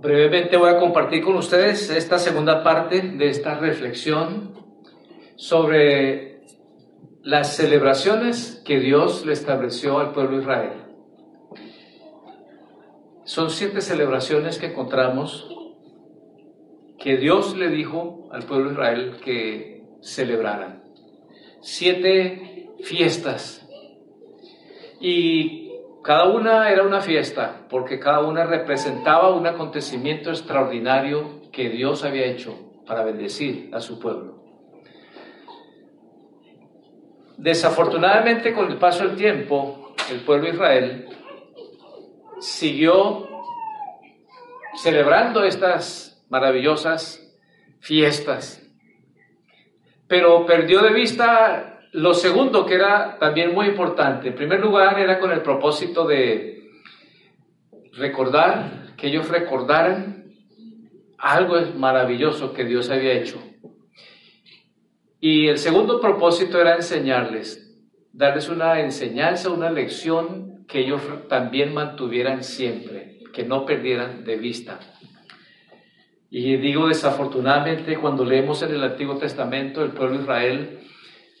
Brevemente 0.00 0.58
voy 0.58 0.70
a 0.70 0.78
compartir 0.78 1.24
con 1.24 1.36
ustedes 1.36 1.88
esta 1.88 2.18
segunda 2.18 2.62
parte 2.62 3.00
de 3.00 3.28
esta 3.28 3.58
reflexión 3.58 4.52
sobre 5.36 6.42
las 7.22 7.56
celebraciones 7.56 8.62
que 8.64 8.78
Dios 8.78 9.24
le 9.24 9.32
estableció 9.32 9.98
al 9.98 10.12
pueblo 10.12 10.36
de 10.36 10.42
Israel. 10.42 10.72
Son 13.24 13.50
siete 13.50 13.80
celebraciones 13.80 14.58
que 14.58 14.66
encontramos 14.66 15.48
que 16.98 17.16
Dios 17.16 17.56
le 17.56 17.68
dijo 17.68 18.28
al 18.32 18.42
pueblo 18.42 18.66
de 18.66 18.72
Israel 18.74 19.16
que 19.24 19.82
celebraran. 20.02 20.84
Siete 21.62 22.68
fiestas. 22.82 23.66
Y 25.00 25.65
cada 26.06 26.26
una 26.26 26.70
era 26.70 26.84
una 26.84 27.00
fiesta, 27.00 27.66
porque 27.68 27.98
cada 27.98 28.20
una 28.20 28.44
representaba 28.44 29.34
un 29.34 29.44
acontecimiento 29.44 30.30
extraordinario 30.30 31.42
que 31.50 31.68
Dios 31.68 32.04
había 32.04 32.26
hecho 32.26 32.56
para 32.86 33.02
bendecir 33.02 33.70
a 33.74 33.80
su 33.80 33.98
pueblo. 33.98 34.40
Desafortunadamente, 37.36 38.54
con 38.54 38.70
el 38.70 38.78
paso 38.78 39.04
del 39.04 39.16
tiempo, 39.16 39.96
el 40.08 40.20
pueblo 40.20 40.46
de 40.46 40.52
Israel 40.52 41.08
siguió 42.38 43.28
celebrando 44.76 45.42
estas 45.42 46.24
maravillosas 46.28 47.36
fiestas, 47.80 48.62
pero 50.06 50.46
perdió 50.46 50.82
de 50.82 50.92
vista 50.92 51.75
lo 51.96 52.12
segundo, 52.12 52.66
que 52.66 52.74
era 52.74 53.16
también 53.18 53.54
muy 53.54 53.68
importante, 53.68 54.28
en 54.28 54.34
primer 54.34 54.60
lugar, 54.60 54.98
era 54.98 55.18
con 55.18 55.32
el 55.32 55.40
propósito 55.40 56.06
de 56.06 56.68
recordar, 57.94 58.92
que 58.98 59.06
ellos 59.06 59.30
recordaran 59.30 60.26
algo 61.16 61.56
maravilloso 61.76 62.52
que 62.52 62.64
Dios 62.64 62.90
había 62.90 63.14
hecho. 63.14 63.42
Y 65.20 65.48
el 65.48 65.56
segundo 65.56 65.98
propósito 65.98 66.60
era 66.60 66.74
enseñarles, 66.74 67.74
darles 68.12 68.50
una 68.50 68.80
enseñanza, 68.80 69.48
una 69.48 69.70
lección 69.70 70.66
que 70.68 70.80
ellos 70.80 71.00
también 71.30 71.72
mantuvieran 71.72 72.44
siempre, 72.44 73.20
que 73.32 73.44
no 73.44 73.64
perdieran 73.64 74.22
de 74.22 74.36
vista. 74.36 74.80
Y 76.28 76.58
digo 76.58 76.88
desafortunadamente, 76.88 77.96
cuando 77.96 78.26
leemos 78.26 78.60
en 78.60 78.74
el 78.74 78.84
Antiguo 78.84 79.16
Testamento, 79.16 79.82
el 79.82 79.92
pueblo 79.92 80.18
de 80.18 80.22
Israel 80.24 80.80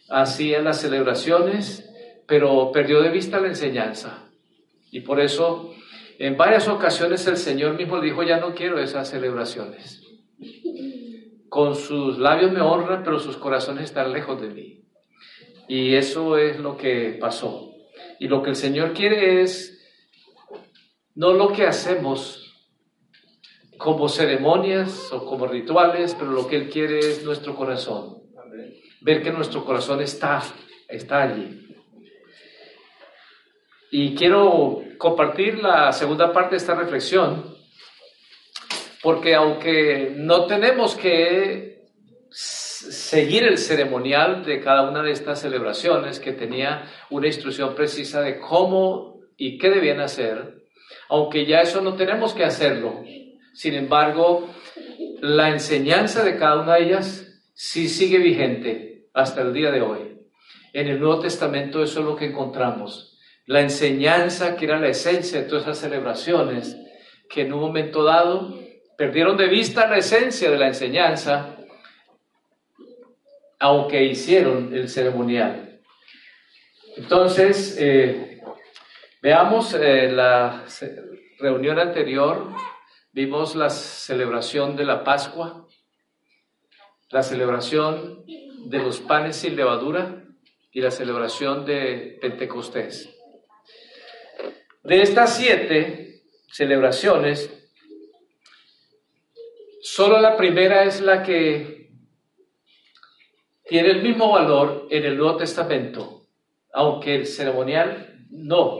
hacía 0.08 0.60
las 0.60 0.80
celebraciones, 0.80 1.88
pero 2.26 2.70
perdió 2.72 3.02
de 3.02 3.10
vista 3.10 3.40
la 3.40 3.48
enseñanza. 3.48 4.28
Y 4.90 5.00
por 5.00 5.20
eso 5.20 5.74
en 6.18 6.36
varias 6.36 6.68
ocasiones 6.68 7.26
el 7.26 7.36
Señor 7.36 7.74
mismo 7.74 8.00
dijo, 8.00 8.22
ya 8.22 8.38
no 8.38 8.54
quiero 8.54 8.78
esas 8.78 9.10
celebraciones. 9.10 10.02
Con 11.48 11.74
sus 11.74 12.18
labios 12.18 12.52
me 12.52 12.60
honran, 12.60 13.02
pero 13.02 13.18
sus 13.18 13.36
corazones 13.36 13.84
están 13.84 14.12
lejos 14.12 14.40
de 14.40 14.48
mí. 14.48 14.82
Y 15.68 15.94
eso 15.94 16.36
es 16.38 16.58
lo 16.58 16.76
que 16.76 17.16
pasó. 17.20 17.72
Y 18.18 18.28
lo 18.28 18.42
que 18.42 18.50
el 18.50 18.56
Señor 18.56 18.92
quiere 18.92 19.42
es 19.42 19.72
no 21.14 21.32
lo 21.32 21.52
que 21.52 21.66
hacemos 21.66 22.42
como 23.78 24.08
ceremonias 24.08 25.12
o 25.12 25.24
como 25.24 25.46
rituales, 25.46 26.14
pero 26.18 26.30
lo 26.30 26.46
que 26.46 26.56
Él 26.56 26.68
quiere 26.70 26.98
es 26.98 27.24
nuestro 27.24 27.56
corazón 27.56 28.25
ver 29.00 29.22
que 29.22 29.30
nuestro 29.30 29.64
corazón 29.64 30.00
está, 30.00 30.42
está 30.88 31.22
allí. 31.22 31.66
Y 33.90 34.14
quiero 34.14 34.82
compartir 34.98 35.62
la 35.62 35.92
segunda 35.92 36.32
parte 36.32 36.50
de 36.50 36.56
esta 36.56 36.74
reflexión, 36.74 37.56
porque 39.02 39.34
aunque 39.34 40.12
no 40.16 40.46
tenemos 40.46 40.96
que 40.96 41.84
seguir 42.30 43.44
el 43.44 43.58
ceremonial 43.58 44.44
de 44.44 44.60
cada 44.60 44.88
una 44.88 45.02
de 45.02 45.12
estas 45.12 45.40
celebraciones, 45.40 46.20
que 46.20 46.32
tenía 46.32 46.84
una 47.10 47.26
instrucción 47.26 47.74
precisa 47.74 48.20
de 48.20 48.38
cómo 48.38 49.20
y 49.36 49.58
qué 49.58 49.70
debían 49.70 50.00
hacer, 50.00 50.56
aunque 51.08 51.46
ya 51.46 51.60
eso 51.60 51.80
no 51.80 51.94
tenemos 51.94 52.34
que 52.34 52.44
hacerlo, 52.44 53.02
sin 53.52 53.74
embargo, 53.74 54.48
la 55.20 55.48
enseñanza 55.48 56.22
de 56.22 56.36
cada 56.36 56.60
una 56.60 56.74
de 56.74 56.84
ellas 56.84 57.25
sí 57.56 57.88
sigue 57.88 58.18
vigente 58.18 59.08
hasta 59.14 59.40
el 59.40 59.54
día 59.54 59.70
de 59.70 59.80
hoy. 59.80 60.20
En 60.74 60.88
el 60.88 61.00
Nuevo 61.00 61.20
Testamento 61.20 61.82
eso 61.82 62.00
es 62.00 62.06
lo 62.06 62.14
que 62.14 62.26
encontramos. 62.26 63.18
La 63.46 63.62
enseñanza 63.62 64.56
que 64.56 64.66
era 64.66 64.78
la 64.78 64.88
esencia 64.88 65.40
de 65.40 65.48
todas 65.48 65.64
esas 65.64 65.78
celebraciones, 65.78 66.76
que 67.30 67.42
en 67.42 67.54
un 67.54 67.60
momento 67.60 68.04
dado 68.04 68.54
perdieron 68.98 69.38
de 69.38 69.48
vista 69.48 69.88
la 69.88 69.96
esencia 69.96 70.50
de 70.50 70.58
la 70.58 70.66
enseñanza, 70.66 71.56
aunque 73.58 74.04
hicieron 74.04 74.74
el 74.74 74.90
ceremonial. 74.90 75.80
Entonces, 76.98 77.76
eh, 77.80 78.42
veamos 79.22 79.72
eh, 79.72 80.10
la 80.12 80.64
reunión 81.38 81.78
anterior, 81.78 82.52
vimos 83.12 83.56
la 83.56 83.70
celebración 83.70 84.76
de 84.76 84.84
la 84.84 85.04
Pascua, 85.04 85.65
la 87.10 87.22
celebración 87.22 88.24
de 88.26 88.78
los 88.78 89.00
panes 89.00 89.36
sin 89.36 89.56
levadura 89.56 90.24
y 90.72 90.80
la 90.80 90.90
celebración 90.90 91.64
de 91.64 92.18
Pentecostés. 92.20 93.08
De 94.82 95.02
estas 95.02 95.36
siete 95.36 96.22
celebraciones, 96.50 97.50
solo 99.80 100.20
la 100.20 100.36
primera 100.36 100.84
es 100.84 101.00
la 101.00 101.22
que 101.22 101.90
tiene 103.64 103.90
el 103.90 104.02
mismo 104.02 104.30
valor 104.30 104.86
en 104.90 105.04
el 105.04 105.16
Nuevo 105.16 105.36
Testamento, 105.36 106.26
aunque 106.72 107.14
el 107.14 107.26
ceremonial 107.26 108.26
no, 108.30 108.78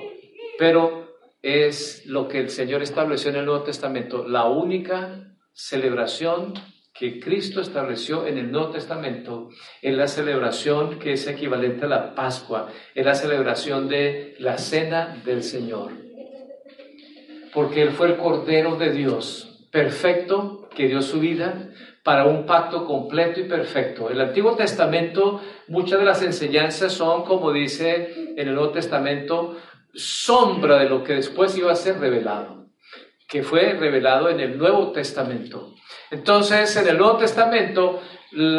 pero 0.59 1.17
es 1.43 2.07
lo 2.07 2.29
que 2.29 2.41
el 2.41 2.51
Señor 2.51 2.83
estableció 2.83 3.31
en 3.31 3.37
el 3.37 3.47
Nuevo 3.47 3.65
Testamento, 3.65 4.27
la 4.27 4.45
única 4.45 5.37
celebración 5.53 6.55
que 6.99 7.21
Cristo 7.21 7.61
estableció 7.61 8.27
en 8.27 8.39
el 8.39 8.51
Nuevo 8.51 8.71
Testamento 8.71 9.51
en 9.83 9.97
la 9.97 10.09
celebración 10.09 10.99
que 10.99 11.13
es 11.13 11.27
equivalente 11.27 11.85
a 11.85 11.89
la 11.89 12.15
Pascua, 12.15 12.69
en 12.95 13.05
la 13.05 13.15
celebración 13.15 13.89
de 13.89 14.35
la 14.39 14.59
Cena 14.59 15.21
del 15.25 15.43
Señor. 15.43 15.93
Porque 17.53 17.83
Él 17.83 17.91
fue 17.91 18.09
el 18.09 18.17
Cordero 18.17 18.77
de 18.77 18.93
Dios, 18.93 19.67
perfecto, 19.71 20.69
que 20.75 20.89
dio 20.89 21.03
su 21.03 21.21
vida 21.21 21.71
para 22.03 22.27
un 22.27 22.47
pacto 22.47 22.85
completo 22.85 23.41
y 23.41 23.45
perfecto. 23.45 24.11
El 24.11 24.21
Antiguo 24.21 24.55
Testamento 24.55 25.41
muchas 25.69 25.99
de 25.99 26.05
las 26.05 26.23
enseñanzas 26.23 26.93
son, 26.93 27.25
como 27.25 27.53
dice 27.53 28.33
en 28.37 28.49
el 28.49 28.55
Nuevo 28.55 28.71
Testamento, 28.71 29.57
sombra 29.93 30.79
de 30.79 30.89
lo 30.89 31.03
que 31.03 31.15
después 31.15 31.57
iba 31.59 31.73
a 31.73 31.77
ser 31.77 31.99
revelado, 31.99 32.56
que 33.27 33.43
fue 33.43 33.73
revelado 33.73 34.29
en 34.29 34.41
el 34.41 34.57
Nuevo 34.57 34.93
Testamento. 34.93 35.75
Entonces, 36.11 36.77
en 36.77 36.89
el 36.89 36.99
Nuevo 36.99 37.17
Testamento, 37.17 38.01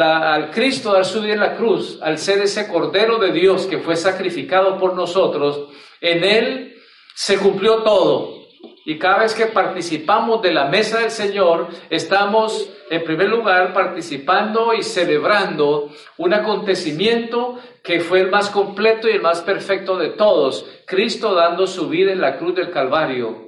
al 0.00 0.50
Cristo 0.50 0.92
dar 0.92 1.04
su 1.04 1.22
vida 1.22 1.34
en 1.34 1.40
la 1.40 1.56
cruz, 1.56 1.98
al 2.02 2.18
ser 2.18 2.40
ese 2.40 2.68
Cordero 2.68 3.18
de 3.18 3.32
Dios 3.32 3.66
que 3.66 3.78
fue 3.78 3.96
sacrificado 3.96 4.76
por 4.78 4.94
nosotros, 4.94 5.68
en 6.00 6.24
Él 6.24 6.76
se 7.14 7.38
cumplió 7.38 7.82
todo. 7.82 8.36
Y 8.84 8.98
cada 8.98 9.18
vez 9.18 9.34
que 9.34 9.46
participamos 9.46 10.40
de 10.42 10.52
la 10.52 10.66
mesa 10.66 11.00
del 11.00 11.10
Señor, 11.10 11.68
estamos 11.90 12.70
en 12.90 13.04
primer 13.04 13.28
lugar 13.28 13.72
participando 13.74 14.72
y 14.72 14.82
celebrando 14.82 15.90
un 16.16 16.32
acontecimiento 16.32 17.58
que 17.82 18.00
fue 18.00 18.20
el 18.20 18.30
más 18.30 18.48
completo 18.48 19.08
y 19.08 19.12
el 19.12 19.20
más 19.20 19.42
perfecto 19.42 19.96
de 19.98 20.10
todos, 20.10 20.66
Cristo 20.86 21.34
dando 21.34 21.66
su 21.66 21.88
vida 21.88 22.12
en 22.12 22.20
la 22.20 22.38
cruz 22.38 22.54
del 22.54 22.70
Calvario 22.70 23.47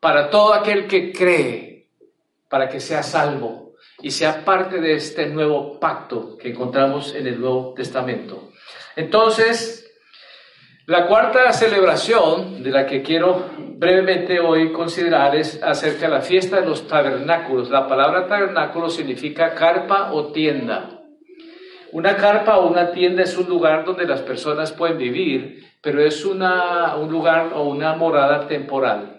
para 0.00 0.30
todo 0.30 0.54
aquel 0.54 0.86
que 0.86 1.12
cree 1.12 1.78
para 2.48 2.68
que 2.68 2.80
sea 2.80 3.02
salvo 3.02 3.74
y 4.00 4.10
sea 4.10 4.44
parte 4.44 4.80
de 4.80 4.94
este 4.94 5.26
nuevo 5.26 5.78
pacto 5.78 6.36
que 6.38 6.50
encontramos 6.50 7.14
en 7.14 7.26
el 7.26 7.40
Nuevo 7.40 7.74
Testamento. 7.74 8.50
Entonces, 8.96 9.84
la 10.86 11.06
cuarta 11.06 11.52
celebración 11.52 12.62
de 12.62 12.70
la 12.70 12.86
que 12.86 13.02
quiero 13.02 13.50
brevemente 13.76 14.40
hoy 14.40 14.72
considerar 14.72 15.36
es 15.36 15.62
acerca 15.62 16.06
de 16.06 16.14
la 16.14 16.20
fiesta 16.22 16.60
de 16.60 16.66
los 16.66 16.88
tabernáculos. 16.88 17.70
La 17.70 17.86
palabra 17.86 18.26
tabernáculo 18.26 18.88
significa 18.88 19.54
carpa 19.54 20.12
o 20.12 20.32
tienda. 20.32 21.02
Una 21.92 22.16
carpa 22.16 22.58
o 22.58 22.68
una 22.68 22.92
tienda 22.92 23.22
es 23.22 23.36
un 23.36 23.48
lugar 23.48 23.84
donde 23.84 24.06
las 24.06 24.22
personas 24.22 24.72
pueden 24.72 24.98
vivir, 24.98 25.64
pero 25.82 26.02
es 26.02 26.24
una, 26.24 26.96
un 26.96 27.10
lugar 27.10 27.52
o 27.54 27.64
una 27.64 27.94
morada 27.94 28.46
temporal. 28.46 29.17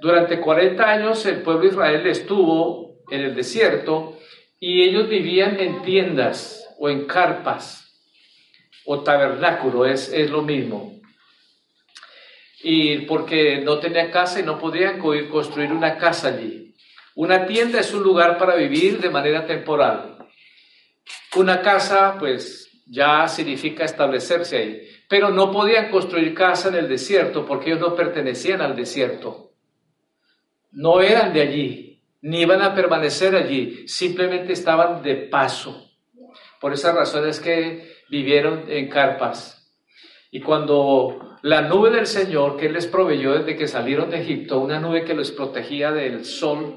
Durante 0.00 0.40
40 0.40 0.88
años 0.88 1.26
el 1.26 1.42
pueblo 1.42 1.62
de 1.62 1.68
Israel 1.68 2.06
estuvo 2.06 2.98
en 3.10 3.22
el 3.22 3.34
desierto 3.34 4.18
y 4.60 4.82
ellos 4.82 5.08
vivían 5.08 5.58
en 5.58 5.82
tiendas 5.82 6.74
o 6.78 6.88
en 6.88 7.06
carpas 7.06 7.84
o 8.86 9.02
tabernáculo, 9.02 9.84
es, 9.84 10.12
es 10.12 10.30
lo 10.30 10.42
mismo. 10.42 11.00
Y 12.62 12.98
porque 13.02 13.60
no 13.60 13.78
tenían 13.78 14.10
casa 14.10 14.40
y 14.40 14.42
no 14.42 14.58
podían 14.58 14.98
construir 14.98 15.72
una 15.72 15.96
casa 15.98 16.28
allí. 16.28 16.74
Una 17.14 17.46
tienda 17.46 17.80
es 17.80 17.92
un 17.92 18.02
lugar 18.02 18.38
para 18.38 18.54
vivir 18.54 19.00
de 19.00 19.10
manera 19.10 19.46
temporal. 19.46 20.16
Una 21.36 21.60
casa, 21.60 22.16
pues, 22.18 22.82
ya 22.86 23.28
significa 23.28 23.84
establecerse 23.84 24.56
ahí. 24.56 24.88
Pero 25.08 25.30
no 25.30 25.50
podían 25.50 25.90
construir 25.90 26.32
casa 26.34 26.68
en 26.68 26.76
el 26.76 26.88
desierto 26.88 27.44
porque 27.44 27.70
ellos 27.70 27.80
no 27.80 27.94
pertenecían 27.94 28.60
al 28.60 28.74
desierto. 28.74 29.47
No 30.70 31.00
eran 31.00 31.32
de 31.32 31.40
allí, 31.40 32.02
ni 32.20 32.40
iban 32.40 32.62
a 32.62 32.74
permanecer 32.74 33.34
allí, 33.34 33.86
simplemente 33.88 34.52
estaban 34.52 35.02
de 35.02 35.16
paso. 35.16 35.90
Por 36.60 36.72
esa 36.72 36.92
razón 36.92 37.28
es 37.28 37.40
que 37.40 37.96
vivieron 38.10 38.64
en 38.68 38.88
carpas. 38.88 39.54
Y 40.30 40.40
cuando 40.40 41.36
la 41.42 41.62
nube 41.62 41.90
del 41.90 42.06
Señor 42.06 42.56
que 42.56 42.68
les 42.68 42.86
proveyó 42.86 43.38
desde 43.38 43.56
que 43.56 43.68
salieron 43.68 44.10
de 44.10 44.20
Egipto, 44.20 44.58
una 44.60 44.78
nube 44.78 45.04
que 45.04 45.14
los 45.14 45.30
protegía 45.30 45.90
del 45.92 46.24
sol, 46.24 46.76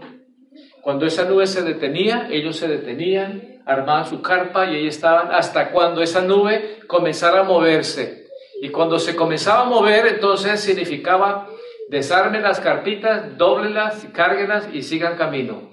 cuando 0.82 1.06
esa 1.06 1.26
nube 1.26 1.48
se 1.48 1.62
detenía, 1.62 2.28
ellos 2.32 2.58
se 2.58 2.68
detenían, 2.68 3.62
armaban 3.66 4.06
su 4.06 4.22
carpa 4.22 4.66
y 4.66 4.76
ahí 4.76 4.88
estaban 4.88 5.32
hasta 5.32 5.72
cuando 5.72 6.02
esa 6.02 6.22
nube 6.22 6.80
comenzara 6.88 7.42
a 7.42 7.44
moverse. 7.44 8.28
Y 8.62 8.70
cuando 8.70 9.00
se 9.00 9.16
comenzaba 9.16 9.62
a 9.62 9.66
mover, 9.66 10.08
entonces 10.08 10.60
significaba 10.60 11.48
desarmen 11.92 12.42
las 12.42 12.62
carpitas, 12.62 13.38
doblelas, 13.38 14.08
cárguelas 14.14 14.70
y 14.74 14.82
sigan 14.82 15.18
camino. 15.18 15.72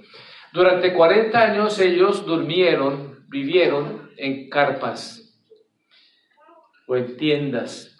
Durante 0.52 0.92
40 0.92 1.38
años 1.40 1.78
ellos 1.78 2.26
durmieron, 2.26 3.24
vivieron 3.28 4.10
en 4.16 4.50
carpas 4.50 5.40
o 6.88 6.96
en 6.96 7.16
tiendas. 7.16 7.96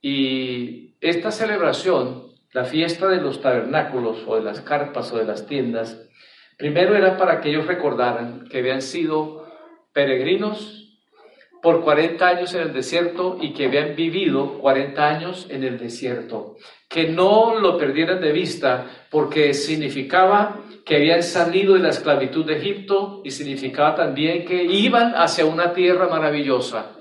Y 0.00 0.96
esta 1.00 1.30
celebración 1.30 2.32
la 2.52 2.64
fiesta 2.64 3.08
de 3.08 3.20
los 3.20 3.40
tabernáculos 3.40 4.24
o 4.26 4.36
de 4.36 4.42
las 4.42 4.60
carpas 4.60 5.10
o 5.12 5.18
de 5.18 5.24
las 5.24 5.46
tiendas, 5.46 6.08
primero 6.58 6.94
era 6.94 7.16
para 7.16 7.40
que 7.40 7.48
ellos 7.48 7.66
recordaran 7.66 8.46
que 8.48 8.58
habían 8.58 8.82
sido 8.82 9.46
peregrinos 9.92 10.81
por 11.62 11.82
40 11.82 12.26
años 12.26 12.54
en 12.54 12.62
el 12.62 12.72
desierto 12.72 13.38
y 13.40 13.54
que 13.54 13.66
habían 13.66 13.94
vivido 13.94 14.58
40 14.58 15.08
años 15.08 15.46
en 15.48 15.64
el 15.64 15.78
desierto. 15.78 16.56
Que 16.88 17.08
no 17.08 17.58
lo 17.58 17.78
perdieran 17.78 18.20
de 18.20 18.32
vista 18.32 19.06
porque 19.10 19.54
significaba 19.54 20.60
que 20.84 20.96
habían 20.96 21.22
salido 21.22 21.74
de 21.74 21.80
la 21.80 21.90
esclavitud 21.90 22.44
de 22.44 22.58
Egipto 22.58 23.22
y 23.24 23.30
significaba 23.30 23.94
también 23.94 24.44
que 24.44 24.62
iban 24.64 25.14
hacia 25.14 25.46
una 25.46 25.72
tierra 25.72 26.08
maravillosa. 26.08 26.96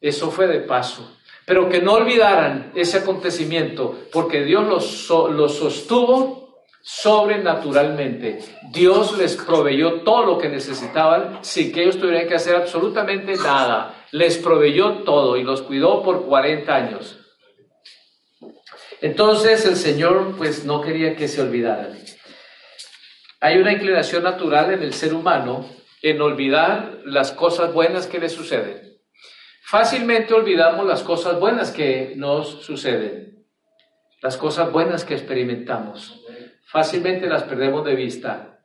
Eso 0.00 0.30
fue 0.30 0.46
de 0.46 0.60
paso 0.60 1.16
pero 1.46 1.68
que 1.68 1.80
no 1.80 1.92
olvidaran 1.92 2.72
ese 2.74 2.98
acontecimiento, 2.98 3.96
porque 4.12 4.44
Dios 4.44 4.66
los, 4.66 5.30
los 5.30 5.56
sostuvo 5.56 6.45
sobrenaturalmente. 6.88 8.38
Dios 8.70 9.18
les 9.18 9.34
proveyó 9.34 10.02
todo 10.02 10.24
lo 10.24 10.38
que 10.38 10.48
necesitaban 10.48 11.40
sin 11.42 11.72
que 11.72 11.82
ellos 11.82 11.98
tuvieran 11.98 12.28
que 12.28 12.36
hacer 12.36 12.54
absolutamente 12.54 13.34
nada. 13.34 14.06
Les 14.12 14.38
proveyó 14.38 14.98
todo 15.02 15.36
y 15.36 15.42
los 15.42 15.62
cuidó 15.62 16.04
por 16.04 16.26
40 16.26 16.72
años. 16.72 17.18
Entonces 19.00 19.66
el 19.66 19.74
Señor 19.74 20.36
pues 20.38 20.64
no 20.64 20.80
quería 20.80 21.16
que 21.16 21.26
se 21.26 21.42
olvidaran. 21.42 21.98
Hay 23.40 23.58
una 23.58 23.72
inclinación 23.72 24.22
natural 24.22 24.72
en 24.72 24.84
el 24.84 24.94
ser 24.94 25.12
humano 25.12 25.68
en 26.02 26.20
olvidar 26.22 27.00
las 27.04 27.32
cosas 27.32 27.74
buenas 27.74 28.06
que 28.06 28.20
le 28.20 28.28
suceden. 28.28 28.96
Fácilmente 29.64 30.34
olvidamos 30.34 30.86
las 30.86 31.02
cosas 31.02 31.40
buenas 31.40 31.72
que 31.72 32.12
nos 32.14 32.62
suceden, 32.64 33.44
las 34.22 34.36
cosas 34.36 34.70
buenas 34.70 35.04
que 35.04 35.14
experimentamos. 35.14 36.22
Fácilmente 36.66 37.28
las 37.28 37.44
perdemos 37.44 37.84
de 37.84 37.94
vista. 37.94 38.58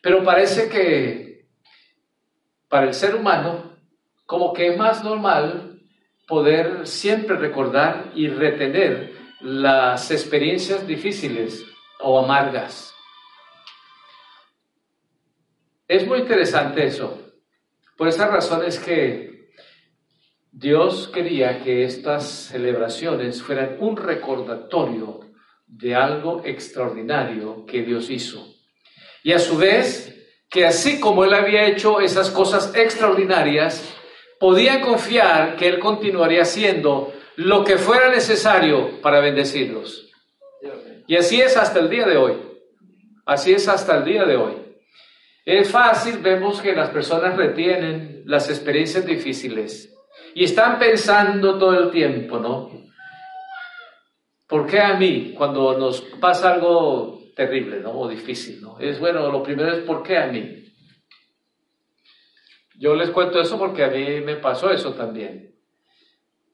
Pero 0.00 0.24
parece 0.24 0.68
que 0.68 1.46
para 2.68 2.86
el 2.86 2.94
ser 2.94 3.14
humano, 3.14 3.76
como 4.26 4.52
que 4.52 4.68
es 4.68 4.78
más 4.78 5.04
normal 5.04 5.82
poder 6.26 6.86
siempre 6.86 7.36
recordar 7.36 8.12
y 8.14 8.28
retener 8.28 9.12
las 9.40 10.10
experiencias 10.10 10.86
difíciles 10.86 11.64
o 12.00 12.18
amargas. 12.18 12.94
Es 15.86 16.06
muy 16.06 16.20
interesante 16.20 16.86
eso. 16.86 17.32
Por 17.96 18.08
esa 18.08 18.26
razón 18.26 18.64
es 18.64 18.78
que 18.78 19.50
Dios 20.50 21.08
quería 21.12 21.62
que 21.62 21.84
estas 21.84 22.26
celebraciones 22.26 23.42
fueran 23.42 23.76
un 23.80 23.98
recordatorio 23.98 25.23
de 25.76 25.94
algo 25.94 26.42
extraordinario 26.44 27.64
que 27.66 27.82
Dios 27.82 28.10
hizo. 28.10 28.46
Y 29.22 29.32
a 29.32 29.38
su 29.38 29.56
vez, 29.56 30.14
que 30.48 30.64
así 30.64 31.00
como 31.00 31.24
Él 31.24 31.34
había 31.34 31.66
hecho 31.66 32.00
esas 32.00 32.30
cosas 32.30 32.72
extraordinarias, 32.76 33.92
podía 34.38 34.80
confiar 34.80 35.56
que 35.56 35.66
Él 35.66 35.78
continuaría 35.80 36.42
haciendo 36.42 37.12
lo 37.36 37.64
que 37.64 37.76
fuera 37.76 38.08
necesario 38.10 39.00
para 39.00 39.20
bendecirlos. 39.20 40.10
Y 41.06 41.16
así 41.16 41.40
es 41.40 41.56
hasta 41.56 41.80
el 41.80 41.90
día 41.90 42.06
de 42.06 42.16
hoy. 42.16 42.34
Así 43.26 43.52
es 43.52 43.66
hasta 43.68 43.98
el 43.98 44.04
día 44.04 44.24
de 44.24 44.36
hoy. 44.36 44.54
Es 45.44 45.70
fácil, 45.70 46.18
vemos 46.18 46.60
que 46.60 46.74
las 46.74 46.90
personas 46.90 47.36
retienen 47.36 48.22
las 48.26 48.48
experiencias 48.48 49.04
difíciles 49.04 49.92
y 50.34 50.44
están 50.44 50.78
pensando 50.78 51.58
todo 51.58 51.78
el 51.78 51.90
tiempo, 51.90 52.38
¿no? 52.38 52.83
¿Por 54.46 54.66
qué 54.66 54.80
a 54.80 54.94
mí 54.94 55.34
cuando 55.36 55.78
nos 55.78 56.00
pasa 56.20 56.52
algo 56.52 57.20
terrible, 57.34 57.80
¿no? 57.80 57.92
O 57.92 58.08
difícil, 58.08 58.60
¿no? 58.60 58.78
Es 58.78 59.00
bueno, 59.00 59.30
lo 59.30 59.42
primero 59.42 59.72
es 59.72 59.84
¿por 59.84 60.02
qué 60.02 60.18
a 60.18 60.26
mí? 60.26 60.64
Yo 62.76 62.94
les 62.94 63.10
cuento 63.10 63.40
eso 63.40 63.58
porque 63.58 63.84
a 63.84 63.88
mí 63.88 64.20
me 64.20 64.36
pasó 64.36 64.70
eso 64.70 64.94
también. 64.94 65.54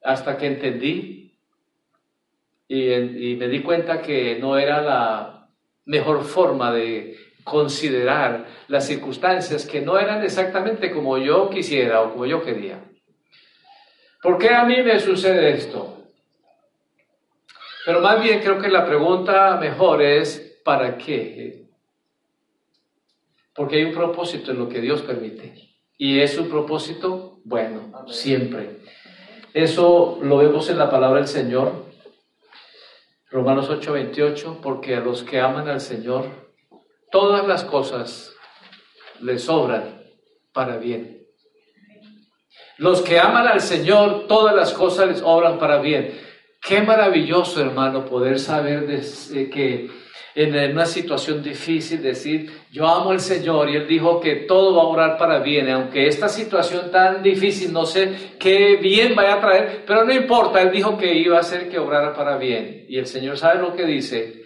Hasta 0.03 0.37
que 0.37 0.47
entendí 0.47 1.39
y, 2.69 2.93
y 2.93 3.37
me 3.37 3.49
di 3.49 3.63
cuenta 3.63 4.01
que 4.01 4.39
no 4.39 4.57
era 4.57 4.81
la 4.81 5.49
mejor 5.85 6.23
forma 6.23 6.73
de 6.73 7.17
considerar 7.43 8.47
las 8.69 8.87
circunstancias 8.87 9.67
que 9.67 9.81
no 9.81 9.99
eran 9.99 10.23
exactamente 10.23 10.93
como 10.93 11.19
yo 11.19 11.51
quisiera 11.51 12.03
o 12.03 12.13
como 12.13 12.27
yo 12.27 12.43
quería. 12.43 12.85
¿Por 14.23 14.39
qué 14.39 14.51
a 14.51 14.65
mí 14.65 14.83
me 14.83 15.01
sucede 15.01 15.53
esto? 15.53 16.00
Pero 17.91 18.03
más 18.03 18.23
bien 18.23 18.39
creo 18.39 18.57
que 18.61 18.69
la 18.69 18.87
pregunta 18.87 19.57
mejor 19.57 20.01
es, 20.01 20.61
¿para 20.65 20.97
qué? 20.97 21.65
Porque 23.53 23.79
hay 23.79 23.83
un 23.83 23.93
propósito 23.93 24.53
en 24.53 24.61
lo 24.61 24.69
que 24.69 24.81
Dios 24.81 25.03
permite. 25.03 25.55
Y 25.99 26.21
es 26.21 26.39
un 26.39 26.49
propósito 26.49 27.41
bueno, 27.43 27.91
siempre. 28.07 28.79
Eso 29.55 30.21
lo 30.23 30.37
vemos 30.37 30.71
en 30.71 30.79
la 30.79 30.89
palabra 30.89 31.19
del 31.19 31.27
Señor. 31.27 31.87
Romanos 33.29 33.69
8:28, 33.69 34.61
porque 34.63 34.95
a 34.95 35.01
los 35.01 35.25
que 35.25 35.41
aman 35.41 35.67
al 35.67 35.81
Señor, 35.81 36.27
todas 37.11 37.45
las 37.45 37.65
cosas 37.65 38.33
les 39.21 39.43
sobran 39.43 40.01
para 40.53 40.77
bien. 40.77 41.27
Los 42.79 43.03
que 43.03 43.19
aman 43.19 43.49
al 43.49 43.61
Señor, 43.61 44.29
todas 44.29 44.55
las 44.55 44.75
cosas 44.75 45.09
les 45.09 45.23
obran 45.23 45.59
para 45.59 45.81
bien. 45.81 46.30
Qué 46.63 46.83
maravilloso, 46.83 47.61
hermano, 47.61 48.05
poder 48.05 48.39
saber 48.39 48.87
que 49.51 49.91
en 50.35 50.73
una 50.73 50.87
situación 50.87 51.43
difícil 51.43 52.03
decir, 52.03 52.51
yo 52.71 52.87
amo 52.87 53.11
al 53.11 53.21
Señor 53.21 53.69
y 53.69 53.77
Él 53.77 53.87
dijo 53.89 54.21
que 54.21 54.37
todo 54.37 54.77
va 54.77 54.83
a 54.83 54.87
orar 54.87 55.19
para 55.19 55.41
bien, 55.41 55.69
aunque 55.71 56.07
esta 56.07 56.29
situación 56.29 56.91
tan 56.91 57.23
difícil 57.23 57.73
no 57.73 57.85
sé 57.85 58.35
qué 58.39 58.77
bien 58.77 59.15
vaya 59.15 59.35
a 59.35 59.41
traer, 59.41 59.85
pero 59.87 60.05
no 60.05 60.13
importa, 60.13 60.63
Él 60.63 60.71
dijo 60.71 60.97
que 60.97 61.15
iba 61.15 61.37
a 61.37 61.41
hacer 61.41 61.69
que 61.69 61.79
obrara 61.79 62.15
para 62.15 62.37
bien. 62.37 62.85
Y 62.89 62.99
el 62.99 63.07
Señor 63.07 63.39
sabe 63.39 63.61
lo 63.61 63.75
que 63.75 63.85
dice 63.85 64.45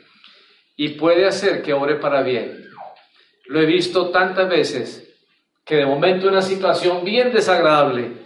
y 0.76 0.90
puede 0.90 1.26
hacer 1.26 1.62
que 1.62 1.72
obre 1.72 1.96
para 1.96 2.22
bien. 2.22 2.64
Lo 3.46 3.60
he 3.60 3.66
visto 3.66 4.10
tantas 4.10 4.48
veces 4.48 5.14
que 5.64 5.76
de 5.76 5.86
momento 5.86 6.28
una 6.28 6.42
situación 6.42 7.04
bien 7.04 7.32
desagradable, 7.32 8.23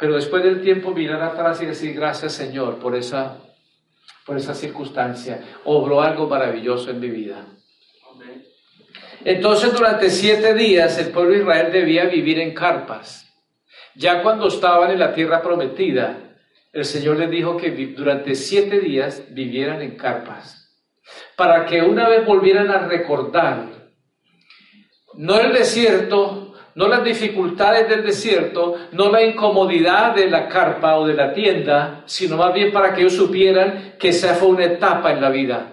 pero 0.00 0.14
después 0.14 0.42
del 0.42 0.62
tiempo 0.62 0.92
mirar 0.92 1.22
atrás 1.22 1.60
y 1.60 1.66
decir 1.66 1.94
gracias 1.94 2.32
Señor 2.32 2.78
por 2.78 2.96
esa, 2.96 3.36
por 4.24 4.38
esa 4.38 4.54
circunstancia. 4.54 5.44
Obró 5.64 6.00
algo 6.00 6.26
maravilloso 6.26 6.90
en 6.90 7.00
mi 7.00 7.10
vida. 7.10 7.46
Entonces 9.22 9.74
durante 9.74 10.08
siete 10.08 10.54
días 10.54 10.98
el 10.98 11.10
pueblo 11.10 11.34
de 11.34 11.40
Israel 11.40 11.70
debía 11.70 12.06
vivir 12.06 12.40
en 12.40 12.54
carpas. 12.54 13.30
Ya 13.94 14.22
cuando 14.22 14.48
estaban 14.48 14.90
en 14.90 14.98
la 14.98 15.12
tierra 15.12 15.42
prometida, 15.42 16.38
el 16.72 16.84
Señor 16.86 17.18
les 17.18 17.30
dijo 17.30 17.58
que 17.58 17.70
durante 17.70 18.34
siete 18.34 18.80
días 18.80 19.24
vivieran 19.30 19.82
en 19.82 19.96
carpas. 19.96 20.78
Para 21.36 21.66
que 21.66 21.82
una 21.82 22.08
vez 22.08 22.24
volvieran 22.24 22.70
a 22.70 22.86
recordar, 22.86 23.66
no 25.14 25.40
el 25.40 25.52
desierto, 25.52 26.39
no 26.74 26.88
las 26.88 27.04
dificultades 27.04 27.88
del 27.88 28.04
desierto, 28.04 28.76
no 28.92 29.10
la 29.10 29.22
incomodidad 29.22 30.14
de 30.14 30.30
la 30.30 30.48
carpa 30.48 30.96
o 30.96 31.06
de 31.06 31.14
la 31.14 31.32
tienda, 31.32 32.02
sino 32.06 32.36
más 32.36 32.54
bien 32.54 32.72
para 32.72 32.94
que 32.94 33.00
ellos 33.00 33.16
supieran 33.16 33.94
que 33.98 34.10
esa 34.10 34.34
fue 34.34 34.48
una 34.48 34.64
etapa 34.64 35.12
en 35.12 35.20
la 35.20 35.30
vida. 35.30 35.66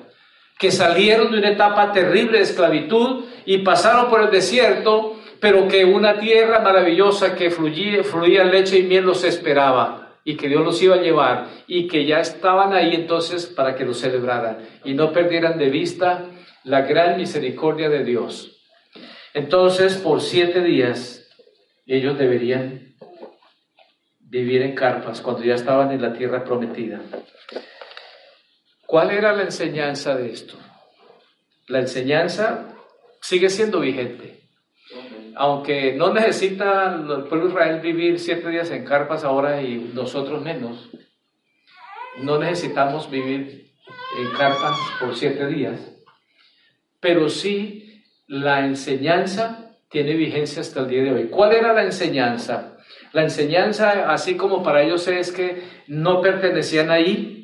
que 0.58 0.72
salieron 0.72 1.32
de 1.32 1.38
una 1.38 1.52
etapa 1.52 1.92
terrible 1.92 2.40
de 2.40 2.44
esclavitud 2.44 3.26
y 3.46 3.60
pasaron 3.60 4.10
por 4.10 4.22
el 4.22 4.32
desierto, 4.32 5.18
pero 5.40 5.68
que 5.68 5.86
una 5.86 6.18
tierra 6.18 6.62
maravillosa 6.62 7.36
que 7.36 7.52
fluía, 7.52 8.44
leche 8.44 8.80
y 8.80 8.84
miel 8.84 9.06
los 9.06 9.24
esperaba 9.24 10.18
y 10.24 10.36
que 10.36 10.50
Dios 10.50 10.66
los 10.66 10.82
iba 10.82 10.96
a 10.96 11.02
llevar 11.02 11.46
y 11.68 11.88
que 11.88 12.06
ya 12.06 12.20
estaban 12.20 12.74
ahí 12.74 12.96
entonces 12.96 13.46
para 13.46 13.76
que 13.76 13.86
lo 13.86 13.94
celebraran 13.94 14.58
y 14.84 14.96
no 14.96 15.12
perdieran 15.12 15.60
de 15.60 15.70
vista 15.70 16.26
la 16.64 16.82
gran 16.82 17.18
misericordia 17.18 17.88
de 17.88 18.04
Dios. 18.04 18.57
Entonces, 19.38 19.98
por 19.98 20.22
siete 20.22 20.64
días, 20.64 21.30
ellos 21.86 22.18
deberían 22.18 22.96
vivir 24.20 24.64
en 24.64 24.74
carpas 24.74 25.22
cuando 25.22 25.44
ya 25.44 25.54
estaban 25.54 25.92
en 25.92 26.02
la 26.02 26.12
tierra 26.12 26.44
prometida. 26.44 27.00
¿Cuál 28.88 29.12
era 29.12 29.34
la 29.34 29.44
enseñanza 29.44 30.16
de 30.16 30.32
esto? 30.32 30.58
La 31.68 31.82
enseñanza 31.82 32.76
sigue 33.22 33.50
siendo 33.50 33.80
vigente. 33.80 34.50
Aunque 35.36 35.94
no 35.94 36.12
necesita 36.12 36.96
el 36.96 37.26
pueblo 37.26 37.46
de 37.46 37.52
Israel 37.52 37.80
vivir 37.80 38.20
siete 38.20 38.50
días 38.50 38.72
en 38.72 38.86
carpas 38.86 39.24
ahora 39.24 39.62
y 39.62 39.92
nosotros 39.94 40.42
menos, 40.42 40.90
no 42.24 42.40
necesitamos 42.40 43.12
vivir 43.12 43.72
en 44.20 44.32
carpas 44.36 44.76
por 45.00 45.16
siete 45.16 45.46
días, 45.46 45.80
pero 47.00 47.30
sí 47.30 47.87
la 48.28 48.66
enseñanza 48.66 49.72
tiene 49.90 50.14
vigencia 50.16 50.62
hasta 50.62 50.82
el 50.82 50.90
día 50.90 51.04
de 51.04 51.14
hoy. 51.14 51.28
¿Cuál 51.28 51.54
era 51.54 51.74
la 51.74 51.84
enseñanza? 51.84 52.78
La 53.14 53.24
enseñanza, 53.24 54.12
así 54.12 54.36
como 54.36 54.62
para 54.64 54.84
ellos 54.84 55.08
es 55.08 55.32
que 55.32 55.64
no 55.88 56.22
pertenecían 56.22 56.92
ahí, 56.92 57.37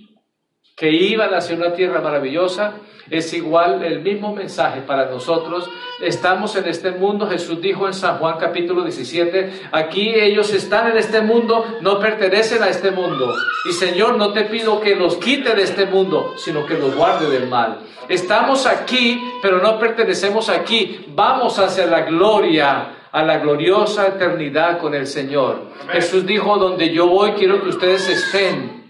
que 0.75 0.92
iban 0.92 1.34
hacia 1.34 1.56
una 1.56 1.74
tierra 1.74 2.01
maravillosa, 2.01 2.74
es 3.10 3.32
igual 3.34 3.84
el 3.84 4.01
mismo 4.01 4.34
mensaje 4.34 4.82
para 4.82 5.06
nosotros. 5.06 5.70
Estamos 6.01 6.56
en 6.56 6.68
este 6.68 6.92
mundo, 6.92 7.27
Jesús 7.27 7.62
dijo 7.62 7.86
en 7.86 7.94
San 7.94 8.18
Juan 8.18 8.38
capítulo 8.39 8.82
17, 8.84 9.68
aquí 9.72 10.13
ellos 10.15 10.51
están 10.51 10.89
en 10.89 10.98
este 10.98 11.22
mundo, 11.22 11.63
no 11.82 12.00
pertenecen 12.00 12.63
a 12.63 12.70
este 12.70 12.89
mundo. 12.89 13.36
Y 13.70 13.74
Señor, 13.74 14.18
no 14.18 14.34
te 14.34 14.46
pido 14.46 14.82
que 14.82 14.96
los 14.96 15.18
quite 15.18 15.53
de 15.53 15.62
este 15.62 15.86
mundo, 15.86 16.34
sino 16.38 16.65
que 16.65 16.75
los 16.75 16.96
guarde 16.96 17.30
del 17.30 17.48
mal. 17.48 17.80
Estamos 18.10 18.65
aquí, 18.65 19.22
pero 19.42 19.60
no 19.60 19.77
pertenecemos 19.77 20.50
aquí. 20.50 21.06
Vamos 21.10 21.60
hacia 21.60 21.86
la 21.86 22.01
gloria, 22.01 22.96
a 23.12 23.22
la 23.24 23.38
gloriosa 23.38 24.08
eternidad 24.08 24.80
con 24.80 24.96
el 24.96 25.06
Señor. 25.06 25.68
Jesús 25.92 26.25
dijo, 26.25 26.58
donde 26.58 26.92
yo 26.92 27.08
voy, 27.08 27.34
quiero 27.34 27.62
que 27.62 27.70
ustedes 27.70 28.10
estén. 28.10 28.82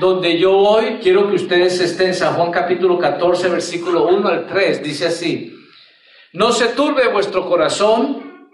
Donde 0.00 0.38
yo 0.38 0.52
voy, 0.52 0.98
quiero 1.02 1.28
que 1.28 1.36
ustedes 1.36 1.78
estén 1.78 2.14
San 2.14 2.34
Juan 2.34 2.50
capítulo 2.50 2.98
14, 2.98 3.50
versículo 3.50 4.08
1 4.08 4.26
al 4.26 4.46
3, 4.46 4.82
dice 4.82 5.06
así, 5.06 5.54
no 6.32 6.50
se 6.50 6.68
turbe 6.68 7.08
vuestro 7.08 7.46
corazón, 7.46 8.48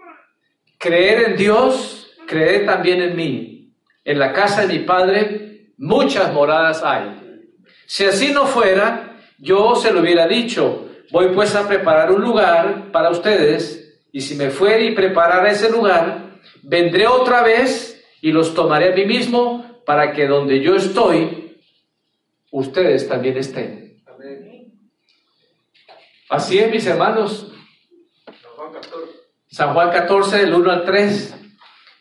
creer 0.77 1.29
en 1.29 1.37
Dios, 1.37 2.11
creed 2.27 2.65
también 2.65 3.01
en 3.01 3.15
mí. 3.15 3.73
En 4.03 4.19
la 4.19 4.33
casa 4.33 4.61
de 4.61 4.67
mi 4.67 4.79
Padre 4.79 5.71
muchas 5.77 6.33
moradas 6.33 6.83
hay. 6.83 7.47
Si 7.85 8.03
así 8.03 8.33
no 8.33 8.45
fuera, 8.45 9.17
yo 9.37 9.75
se 9.75 9.93
lo 9.93 10.01
hubiera 10.01 10.27
dicho, 10.27 10.89
voy 11.09 11.29
pues 11.29 11.55
a 11.55 11.69
preparar 11.69 12.11
un 12.11 12.21
lugar 12.21 12.91
para 12.91 13.11
ustedes, 13.11 13.97
y 14.11 14.19
si 14.19 14.35
me 14.35 14.49
fuere 14.49 14.85
y 14.85 14.91
preparar 14.91 15.47
ese 15.47 15.71
lugar, 15.71 16.39
vendré 16.63 17.07
otra 17.07 17.43
vez 17.43 18.03
y 18.21 18.33
los 18.33 18.53
tomaré 18.53 18.91
a 18.91 18.95
mí 18.95 19.05
mismo 19.05 19.68
para 19.89 20.13
que 20.13 20.27
donde 20.27 20.61
yo 20.61 20.75
estoy, 20.75 21.57
ustedes 22.51 23.09
también 23.09 23.37
estén. 23.37 24.03
Así 26.29 26.59
es, 26.59 26.69
mis 26.69 26.85
hermanos. 26.85 27.51
San 29.47 29.73
Juan 29.73 29.89
14, 29.89 30.37
del 30.37 30.53
1 30.53 30.71
al 30.71 30.85
3. 30.85 31.35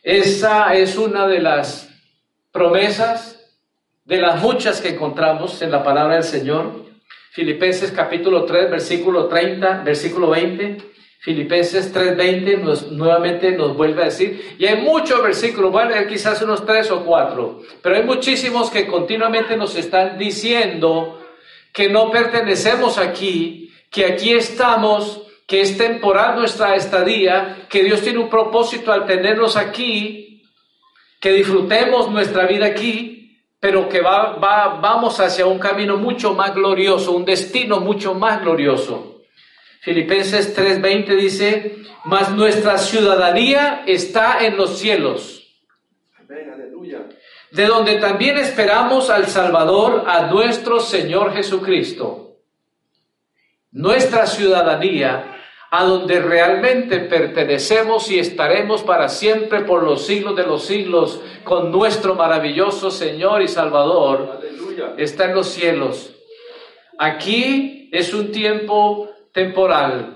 Esa 0.03 0.75
es 0.75 0.99
una 0.99 1.27
de 1.27 1.41
las 1.41 1.89
promesas, 2.53 3.57
de 4.05 4.19
las 4.19 4.43
muchas 4.43 4.83
que 4.83 4.91
encontramos 4.91 5.63
en 5.63 5.71
la 5.71 5.83
palabra 5.83 6.17
del 6.17 6.25
Señor. 6.25 6.85
Filipenses 7.31 7.91
capítulo 7.91 8.45
3, 8.45 8.71
versículo 8.71 9.29
30, 9.29 9.83
versículo 9.83 10.29
20. 10.29 10.77
Filipenses 11.29 11.93
3:20 11.93 12.57
nos, 12.57 12.91
nuevamente 12.91 13.53
nos 13.53 13.77
vuelve 13.77 14.01
a 14.01 14.05
decir, 14.07 14.57
y 14.59 14.65
hay 14.65 14.81
muchos 14.81 15.23
versículos, 15.23 15.75
leer 15.87 16.09
quizás 16.09 16.41
unos 16.41 16.65
tres 16.65 16.91
o 16.91 17.05
cuatro, 17.05 17.61
pero 17.83 17.97
hay 17.97 18.03
muchísimos 18.03 18.71
que 18.71 18.87
continuamente 18.87 19.55
nos 19.55 19.77
están 19.77 20.17
diciendo 20.17 21.21
que 21.71 21.91
no 21.91 22.11
pertenecemos 22.11 22.97
aquí, 22.97 23.71
que 23.91 24.07
aquí 24.07 24.33
estamos, 24.33 25.21
que 25.47 25.61
es 25.61 25.77
temporal 25.77 26.37
nuestra 26.37 26.77
estadía, 26.77 27.67
que 27.69 27.85
Dios 27.85 28.01
tiene 28.01 28.21
un 28.21 28.31
propósito 28.31 28.91
al 28.91 29.05
tenernos 29.05 29.59
aquí, 29.59 30.43
que 31.21 31.33
disfrutemos 31.33 32.11
nuestra 32.11 32.47
vida 32.47 32.65
aquí, 32.65 33.39
pero 33.61 33.87
que 33.87 34.01
va, 34.01 34.37
va, 34.37 34.79
vamos 34.81 35.21
hacia 35.21 35.45
un 35.45 35.59
camino 35.59 35.99
mucho 35.99 36.33
más 36.33 36.55
glorioso, 36.55 37.13
un 37.13 37.27
destino 37.27 37.81
mucho 37.81 38.15
más 38.15 38.41
glorioso. 38.41 39.18
Filipenses 39.89 40.55
3:20 40.55 41.17
dice, 41.17 41.77
mas 42.05 42.31
nuestra 42.33 42.77
ciudadanía 42.77 43.85
está 43.87 44.45
en 44.45 44.59
los 44.59 44.79
cielos. 44.79 45.49
De 47.51 47.65
donde 47.65 47.97
también 47.97 48.37
esperamos 48.37 49.09
al 49.09 49.29
Salvador, 49.29 50.05
a 50.07 50.27
nuestro 50.27 50.79
Señor 50.79 51.33
Jesucristo. 51.33 52.37
Nuestra 53.71 54.27
ciudadanía, 54.27 55.39
a 55.71 55.85
donde 55.85 56.21
realmente 56.21 57.01
pertenecemos 57.01 58.11
y 58.11 58.19
estaremos 58.19 58.83
para 58.83 59.09
siempre 59.09 59.63
por 59.63 59.85
los 59.85 60.05
siglos 60.05 60.37
de 60.37 60.43
los 60.45 60.67
siglos 60.67 61.23
con 61.45 61.73
nuestro 61.73 62.15
maravilloso 62.15 62.91
Señor 62.91 63.41
y 63.41 63.49
Salvador, 63.49 64.43
está 64.99 65.25
en 65.25 65.35
los 65.35 65.49
cielos. 65.49 66.15
Aquí 66.99 67.89
es 67.91 68.13
un 68.13 68.31
tiempo 68.33 69.09
temporal. 69.39 70.15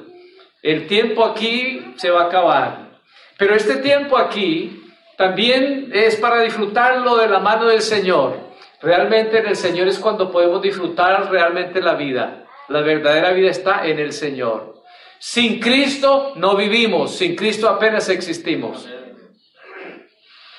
El 0.60 0.88
tiempo 0.88 1.24
aquí 1.24 1.94
se 1.96 2.10
va 2.10 2.22
a 2.22 2.26
acabar. 2.26 3.00
Pero 3.38 3.54
este 3.54 3.76
tiempo 3.76 4.18
aquí 4.18 4.82
también 5.16 5.90
es 5.92 6.16
para 6.16 6.42
disfrutarlo 6.42 7.16
de 7.16 7.28
la 7.28 7.38
mano 7.38 7.66
del 7.66 7.82
Señor. 7.82 8.36
Realmente 8.80 9.38
en 9.38 9.46
el 9.46 9.54
Señor 9.54 9.86
es 9.86 10.00
cuando 10.00 10.28
podemos 10.28 10.60
disfrutar 10.60 11.30
realmente 11.30 11.80
la 11.80 11.94
vida. 11.94 12.46
La 12.68 12.80
verdadera 12.80 13.30
vida 13.32 13.50
está 13.50 13.86
en 13.86 14.00
el 14.00 14.12
Señor. 14.12 14.82
Sin 15.20 15.60
Cristo 15.60 16.32
no 16.34 16.56
vivimos, 16.56 17.14
sin 17.14 17.36
Cristo 17.36 17.68
apenas 17.68 18.08
existimos. 18.08 18.88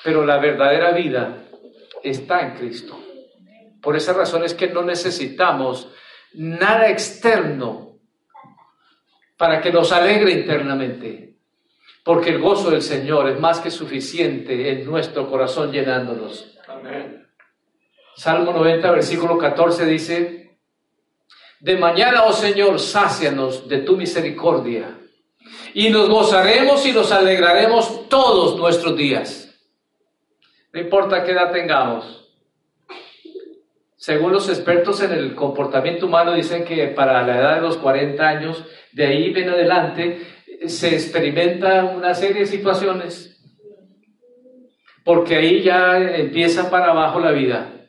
Pero 0.02 0.24
la 0.24 0.38
verdadera 0.38 0.92
vida 0.92 1.36
está 2.02 2.40
en 2.40 2.54
Cristo. 2.54 2.98
Por 3.82 3.94
esa 3.94 4.14
razón 4.14 4.42
es 4.42 4.54
que 4.54 4.68
no 4.68 4.82
necesitamos 4.82 5.90
nada 6.32 6.88
externo 6.88 7.93
para 9.36 9.60
que 9.60 9.72
nos 9.72 9.92
alegre 9.92 10.32
internamente, 10.32 11.36
porque 12.04 12.30
el 12.30 12.40
gozo 12.40 12.70
del 12.70 12.82
Señor 12.82 13.28
es 13.28 13.40
más 13.40 13.60
que 13.60 13.70
suficiente 13.70 14.70
en 14.70 14.86
nuestro 14.86 15.28
corazón 15.28 15.72
llenándonos. 15.72 16.58
Salmo 18.16 18.52
90, 18.52 18.90
versículo 18.90 19.36
14 19.36 19.86
dice, 19.86 20.58
de 21.60 21.76
mañana, 21.76 22.24
oh 22.24 22.32
Señor, 22.32 22.78
sácianos 22.78 23.68
de 23.68 23.78
tu 23.78 23.96
misericordia, 23.96 24.98
y 25.72 25.88
nos 25.88 26.08
gozaremos 26.08 26.86
y 26.86 26.92
nos 26.92 27.10
alegraremos 27.10 28.08
todos 28.08 28.56
nuestros 28.56 28.96
días. 28.96 29.58
No 30.72 30.80
importa 30.80 31.24
qué 31.24 31.32
edad 31.32 31.52
tengamos, 31.52 32.23
según 34.04 34.32
los 34.32 34.50
expertos 34.50 35.00
en 35.00 35.12
el 35.12 35.34
comportamiento 35.34 36.04
humano, 36.04 36.34
dicen 36.34 36.62
que 36.66 36.88
para 36.88 37.22
la 37.22 37.38
edad 37.38 37.54
de 37.54 37.62
los 37.62 37.78
40 37.78 38.22
años, 38.22 38.62
de 38.92 39.06
ahí 39.06 39.32
en 39.34 39.48
adelante, 39.48 40.26
se 40.66 40.88
experimenta 40.88 41.84
una 41.84 42.12
serie 42.12 42.40
de 42.40 42.46
situaciones, 42.46 43.42
porque 45.04 45.36
ahí 45.36 45.62
ya 45.62 45.96
empieza 45.96 46.68
para 46.68 46.90
abajo 46.90 47.18
la 47.18 47.32
vida. 47.32 47.86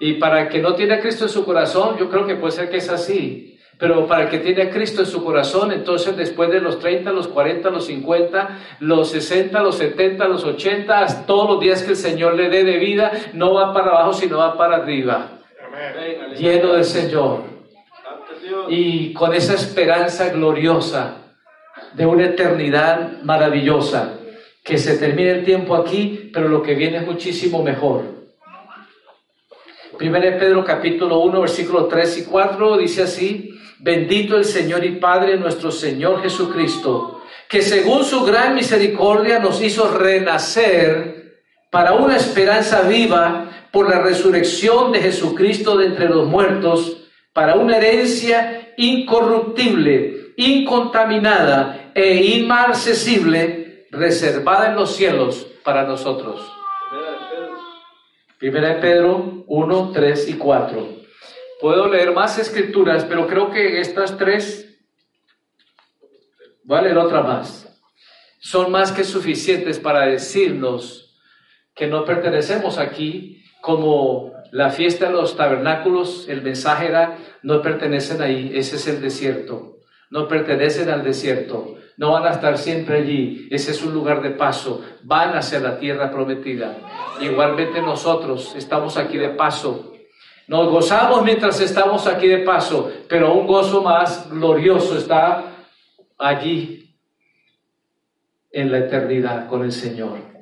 Y 0.00 0.14
para 0.14 0.44
el 0.44 0.48
que 0.48 0.62
no 0.62 0.74
tiene 0.74 0.94
a 0.94 1.00
Cristo 1.00 1.24
en 1.24 1.30
su 1.30 1.44
corazón, 1.44 1.98
yo 1.98 2.08
creo 2.08 2.26
que 2.26 2.36
puede 2.36 2.52
ser 2.52 2.70
que 2.70 2.78
es 2.78 2.88
así. 2.88 3.53
Pero 3.78 4.06
para 4.06 4.24
el 4.24 4.28
que 4.30 4.38
tiene 4.38 4.62
a 4.62 4.70
Cristo 4.70 5.00
en 5.00 5.06
su 5.06 5.24
corazón, 5.24 5.72
entonces 5.72 6.16
después 6.16 6.50
de 6.50 6.60
los 6.60 6.78
30, 6.78 7.10
los 7.10 7.28
40, 7.28 7.70
los 7.70 7.86
50, 7.86 8.58
los 8.80 9.10
60, 9.10 9.60
los 9.62 9.76
70, 9.76 10.28
los 10.28 10.44
80, 10.44 11.26
todos 11.26 11.50
los 11.50 11.60
días 11.60 11.82
que 11.82 11.90
el 11.90 11.96
Señor 11.96 12.34
le 12.34 12.48
dé 12.48 12.62
de 12.62 12.78
vida, 12.78 13.10
no 13.32 13.54
va 13.54 13.72
para 13.72 13.90
abajo, 13.90 14.12
sino 14.12 14.38
va 14.38 14.56
para 14.56 14.76
arriba. 14.76 15.40
Lleno 16.38 16.74
del 16.74 16.84
Señor. 16.84 17.42
Y 18.68 19.12
con 19.12 19.34
esa 19.34 19.54
esperanza 19.54 20.28
gloriosa 20.30 21.16
de 21.94 22.06
una 22.06 22.26
eternidad 22.26 23.22
maravillosa. 23.22 24.18
Que 24.62 24.78
se 24.78 24.96
termine 24.96 25.30
el 25.30 25.44
tiempo 25.44 25.74
aquí, 25.74 26.30
pero 26.32 26.48
lo 26.48 26.62
que 26.62 26.74
viene 26.74 26.98
es 26.98 27.06
muchísimo 27.06 27.62
mejor. 27.62 28.13
Primero 29.98 30.38
Pedro 30.38 30.64
capítulo 30.64 31.20
1, 31.20 31.40
versículo 31.40 31.86
3 31.86 32.18
y 32.18 32.24
4 32.24 32.78
dice 32.78 33.02
así, 33.02 33.58
bendito 33.78 34.36
el 34.36 34.44
Señor 34.44 34.84
y 34.84 34.92
Padre 34.96 35.36
nuestro 35.36 35.70
Señor 35.70 36.22
Jesucristo, 36.22 37.22
que 37.48 37.62
según 37.62 38.04
su 38.04 38.24
gran 38.24 38.54
misericordia 38.54 39.38
nos 39.38 39.62
hizo 39.62 39.96
renacer 39.96 41.42
para 41.70 41.92
una 41.92 42.16
esperanza 42.16 42.82
viva 42.82 43.68
por 43.70 43.88
la 43.88 44.00
resurrección 44.00 44.92
de 44.92 45.00
Jesucristo 45.00 45.76
de 45.76 45.86
entre 45.86 46.08
los 46.08 46.26
muertos, 46.26 47.08
para 47.32 47.54
una 47.54 47.76
herencia 47.76 48.72
incorruptible, 48.76 50.32
incontaminada 50.36 51.90
e 51.94 52.14
inmarcesible, 52.36 53.86
reservada 53.90 54.70
en 54.70 54.76
los 54.76 54.94
cielos 54.94 55.46
para 55.64 55.84
nosotros. 55.84 56.40
Primera 58.44 58.74
de 58.74 58.80
Pedro 58.82 59.42
1, 59.46 59.92
3 59.94 60.28
y 60.28 60.34
4. 60.34 60.88
Puedo 61.62 61.88
leer 61.88 62.12
más 62.12 62.38
escrituras, 62.38 63.06
pero 63.06 63.26
creo 63.26 63.50
que 63.50 63.80
estas 63.80 64.18
tres, 64.18 64.82
voy 66.62 66.76
a 66.76 66.82
leer 66.82 66.98
otra 66.98 67.22
más, 67.22 67.74
son 68.40 68.70
más 68.70 68.92
que 68.92 69.02
suficientes 69.02 69.78
para 69.78 70.04
decirnos 70.04 71.18
que 71.74 71.86
no 71.86 72.04
pertenecemos 72.04 72.76
aquí 72.76 73.42
como 73.62 74.34
la 74.52 74.68
fiesta 74.68 75.06
de 75.06 75.12
los 75.12 75.38
tabernáculos, 75.38 76.28
el 76.28 76.42
mensaje 76.42 76.88
era, 76.88 77.16
no 77.42 77.62
pertenecen 77.62 78.20
ahí, 78.20 78.52
ese 78.54 78.76
es 78.76 78.86
el 78.88 79.00
desierto, 79.00 79.78
no 80.10 80.28
pertenecen 80.28 80.90
al 80.90 81.02
desierto, 81.02 81.78
no 81.96 82.12
van 82.12 82.26
a 82.26 82.30
estar 82.30 82.58
siempre 82.58 82.98
allí, 82.98 83.48
ese 83.50 83.70
es 83.70 83.82
un 83.82 83.94
lugar 83.94 84.22
de 84.22 84.30
paso, 84.30 84.82
van 85.02 85.36
hacia 85.36 85.60
la 85.60 85.78
tierra 85.78 86.10
prometida. 86.10 86.76
Igualmente 87.20 87.80
nosotros 87.80 88.54
estamos 88.56 88.96
aquí 88.96 89.16
de 89.16 89.30
paso. 89.30 89.92
Nos 90.46 90.68
gozamos 90.68 91.22
mientras 91.22 91.60
estamos 91.60 92.06
aquí 92.06 92.28
de 92.28 92.38
paso, 92.38 92.90
pero 93.08 93.32
un 93.32 93.46
gozo 93.46 93.82
más 93.82 94.28
glorioso 94.30 94.98
está 94.98 95.44
allí 96.18 96.96
en 98.50 98.70
la 98.70 98.78
eternidad 98.78 99.48
con 99.48 99.64
el 99.64 99.72
Señor. 99.72 100.34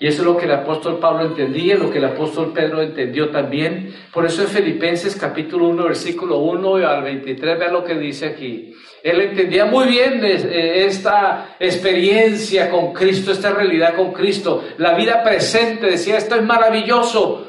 Y 0.00 0.06
eso 0.06 0.22
es 0.22 0.26
lo 0.26 0.36
que 0.36 0.46
el 0.46 0.52
apóstol 0.52 0.98
Pablo 0.98 1.26
entendía, 1.26 1.76
lo 1.76 1.90
que 1.90 1.98
el 1.98 2.04
apóstol 2.06 2.52
Pedro 2.52 2.80
entendió 2.82 3.30
también. 3.30 3.94
Por 4.12 4.24
eso 4.24 4.42
en 4.42 4.48
Filipenses 4.48 5.14
capítulo 5.14 5.68
1, 5.68 5.84
versículo 5.84 6.38
1 6.38 6.76
al 6.88 7.02
23, 7.02 7.58
vean 7.58 7.72
lo 7.72 7.84
que 7.84 7.94
dice 7.94 8.26
aquí. 8.26 8.74
Él 9.04 9.20
entendía 9.20 9.66
muy 9.66 9.86
bien 9.86 10.24
eh, 10.24 10.86
esta 10.86 11.56
experiencia 11.60 12.70
con 12.70 12.94
Cristo, 12.94 13.32
esta 13.32 13.50
realidad 13.50 13.96
con 13.96 14.14
Cristo, 14.14 14.64
la 14.78 14.94
vida 14.94 15.22
presente, 15.22 15.88
decía, 15.88 16.16
esto 16.16 16.36
es 16.36 16.42
maravilloso, 16.42 17.46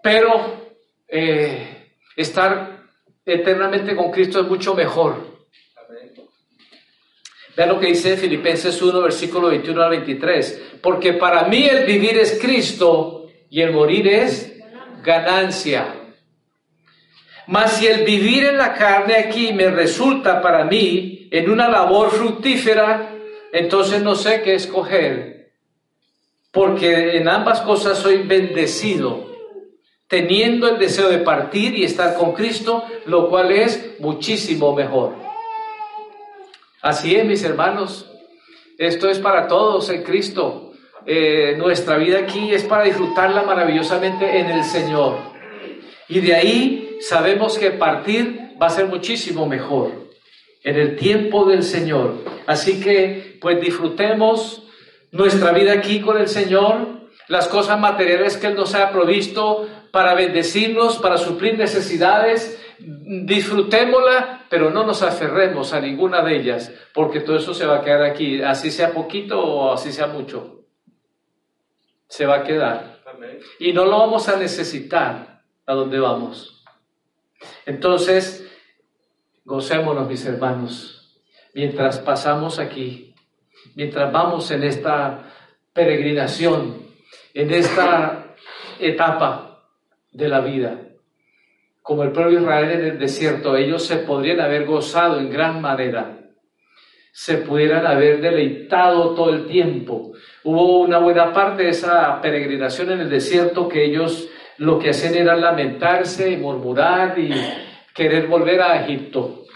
pero 0.00 0.76
eh, 1.08 1.88
estar 2.14 2.84
eternamente 3.26 3.96
con 3.96 4.12
Cristo 4.12 4.40
es 4.40 4.46
mucho 4.46 4.76
mejor. 4.76 5.28
Vean 7.56 7.70
lo 7.70 7.80
que 7.80 7.88
dice 7.88 8.16
Filipenses 8.16 8.80
1, 8.80 9.02
versículo 9.02 9.48
21 9.48 9.82
al 9.82 9.90
23. 9.90 10.62
Porque 10.80 11.14
para 11.14 11.48
mí 11.48 11.64
el 11.64 11.84
vivir 11.84 12.16
es 12.16 12.38
Cristo 12.40 13.26
y 13.50 13.60
el 13.60 13.72
morir 13.72 14.06
es 14.06 14.56
ganancia. 15.02 15.99
Mas 17.50 17.72
si 17.72 17.88
el 17.88 18.04
vivir 18.04 18.44
en 18.44 18.56
la 18.56 18.74
carne 18.74 19.16
aquí 19.16 19.52
me 19.52 19.68
resulta 19.72 20.40
para 20.40 20.64
mí 20.64 21.26
en 21.32 21.50
una 21.50 21.68
labor 21.68 22.12
fructífera, 22.12 23.10
entonces 23.52 24.04
no 24.04 24.14
sé 24.14 24.42
qué 24.42 24.54
escoger. 24.54 25.50
Porque 26.52 27.16
en 27.16 27.28
ambas 27.28 27.60
cosas 27.62 27.98
soy 27.98 28.18
bendecido, 28.18 29.26
teniendo 30.06 30.68
el 30.68 30.78
deseo 30.78 31.08
de 31.08 31.18
partir 31.18 31.76
y 31.76 31.82
estar 31.82 32.14
con 32.14 32.34
Cristo, 32.34 32.84
lo 33.06 33.28
cual 33.28 33.50
es 33.50 33.96
muchísimo 33.98 34.72
mejor. 34.72 35.16
Así 36.82 37.16
es, 37.16 37.24
mis 37.24 37.42
hermanos. 37.42 38.08
Esto 38.78 39.08
es 39.08 39.18
para 39.18 39.48
todos 39.48 39.90
en 39.90 40.04
Cristo. 40.04 40.70
Eh, 41.04 41.56
nuestra 41.58 41.96
vida 41.96 42.20
aquí 42.20 42.54
es 42.54 42.62
para 42.62 42.84
disfrutarla 42.84 43.42
maravillosamente 43.42 44.38
en 44.38 44.50
el 44.50 44.62
Señor. 44.62 45.29
Y 46.10 46.18
de 46.20 46.34
ahí 46.34 46.98
sabemos 47.00 47.56
que 47.56 47.70
partir 47.70 48.56
va 48.60 48.66
a 48.66 48.70
ser 48.70 48.86
muchísimo 48.86 49.46
mejor 49.46 49.92
en 50.64 50.76
el 50.76 50.96
tiempo 50.96 51.44
del 51.44 51.62
Señor. 51.62 52.16
Así 52.46 52.80
que 52.80 53.38
pues 53.40 53.60
disfrutemos 53.60 54.64
nuestra 55.12 55.52
vida 55.52 55.72
aquí 55.72 56.00
con 56.00 56.18
el 56.18 56.26
Señor, 56.26 57.08
las 57.28 57.46
cosas 57.46 57.78
materiales 57.78 58.36
que 58.36 58.48
Él 58.48 58.56
nos 58.56 58.74
ha 58.74 58.90
provisto 58.90 59.68
para 59.92 60.14
bendecirnos, 60.14 60.98
para 60.98 61.16
suplir 61.16 61.56
necesidades, 61.56 62.60
disfrutémosla, 62.80 64.46
pero 64.50 64.70
no 64.70 64.84
nos 64.84 65.02
aferremos 65.02 65.72
a 65.72 65.80
ninguna 65.80 66.22
de 66.22 66.36
ellas, 66.36 66.72
porque 66.92 67.20
todo 67.20 67.36
eso 67.36 67.54
se 67.54 67.66
va 67.66 67.78
a 67.78 67.84
quedar 67.84 68.02
aquí, 68.02 68.42
así 68.42 68.72
sea 68.72 68.92
poquito 68.92 69.40
o 69.40 69.72
así 69.72 69.92
sea 69.92 70.08
mucho. 70.08 70.64
Se 72.08 72.26
va 72.26 72.38
a 72.38 72.42
quedar. 72.42 72.98
Y 73.60 73.72
no 73.72 73.84
lo 73.84 73.98
vamos 73.98 74.28
a 74.28 74.36
necesitar 74.36 75.29
a 75.70 76.00
vamos. 76.00 76.64
Entonces, 77.66 78.50
gocémonos, 79.44 80.08
mis 80.08 80.24
hermanos, 80.26 81.22
mientras 81.54 81.98
pasamos 81.98 82.58
aquí, 82.58 83.14
mientras 83.74 84.12
vamos 84.12 84.50
en 84.50 84.64
esta 84.64 85.32
peregrinación, 85.72 86.86
en 87.34 87.50
esta 87.52 88.34
etapa 88.80 89.64
de 90.12 90.28
la 90.28 90.40
vida 90.40 90.90
como 91.82 92.04
el 92.04 92.12
pueblo 92.12 92.38
Israel 92.38 92.70
en 92.70 92.84
el 92.84 92.98
desierto, 92.98 93.56
ellos 93.56 93.84
se 93.84 93.96
podrían 93.96 94.40
haber 94.40 94.64
gozado 94.64 95.18
en 95.18 95.28
gran 95.28 95.60
manera, 95.60 96.20
se 97.10 97.38
pudieran 97.38 97.84
haber 97.84 98.20
deleitado 98.20 99.14
todo 99.14 99.30
el 99.30 99.46
tiempo. 99.46 100.12
Hubo 100.44 100.82
una 100.82 100.98
buena 100.98 101.32
parte 101.32 101.64
de 101.64 101.70
esa 101.70 102.20
peregrinación 102.20 102.92
en 102.92 103.00
el 103.00 103.10
desierto 103.10 103.68
que 103.68 103.84
ellos 103.84 104.28
lo 104.60 104.78
que 104.78 104.90
hacían 104.90 105.14
era 105.14 105.36
lamentarse 105.36 106.30
y 106.30 106.36
murmurar 106.36 107.18
y 107.18 107.30
querer 107.94 108.26
volver 108.26 108.60
a 108.60 108.84
Egipto, 108.84 109.46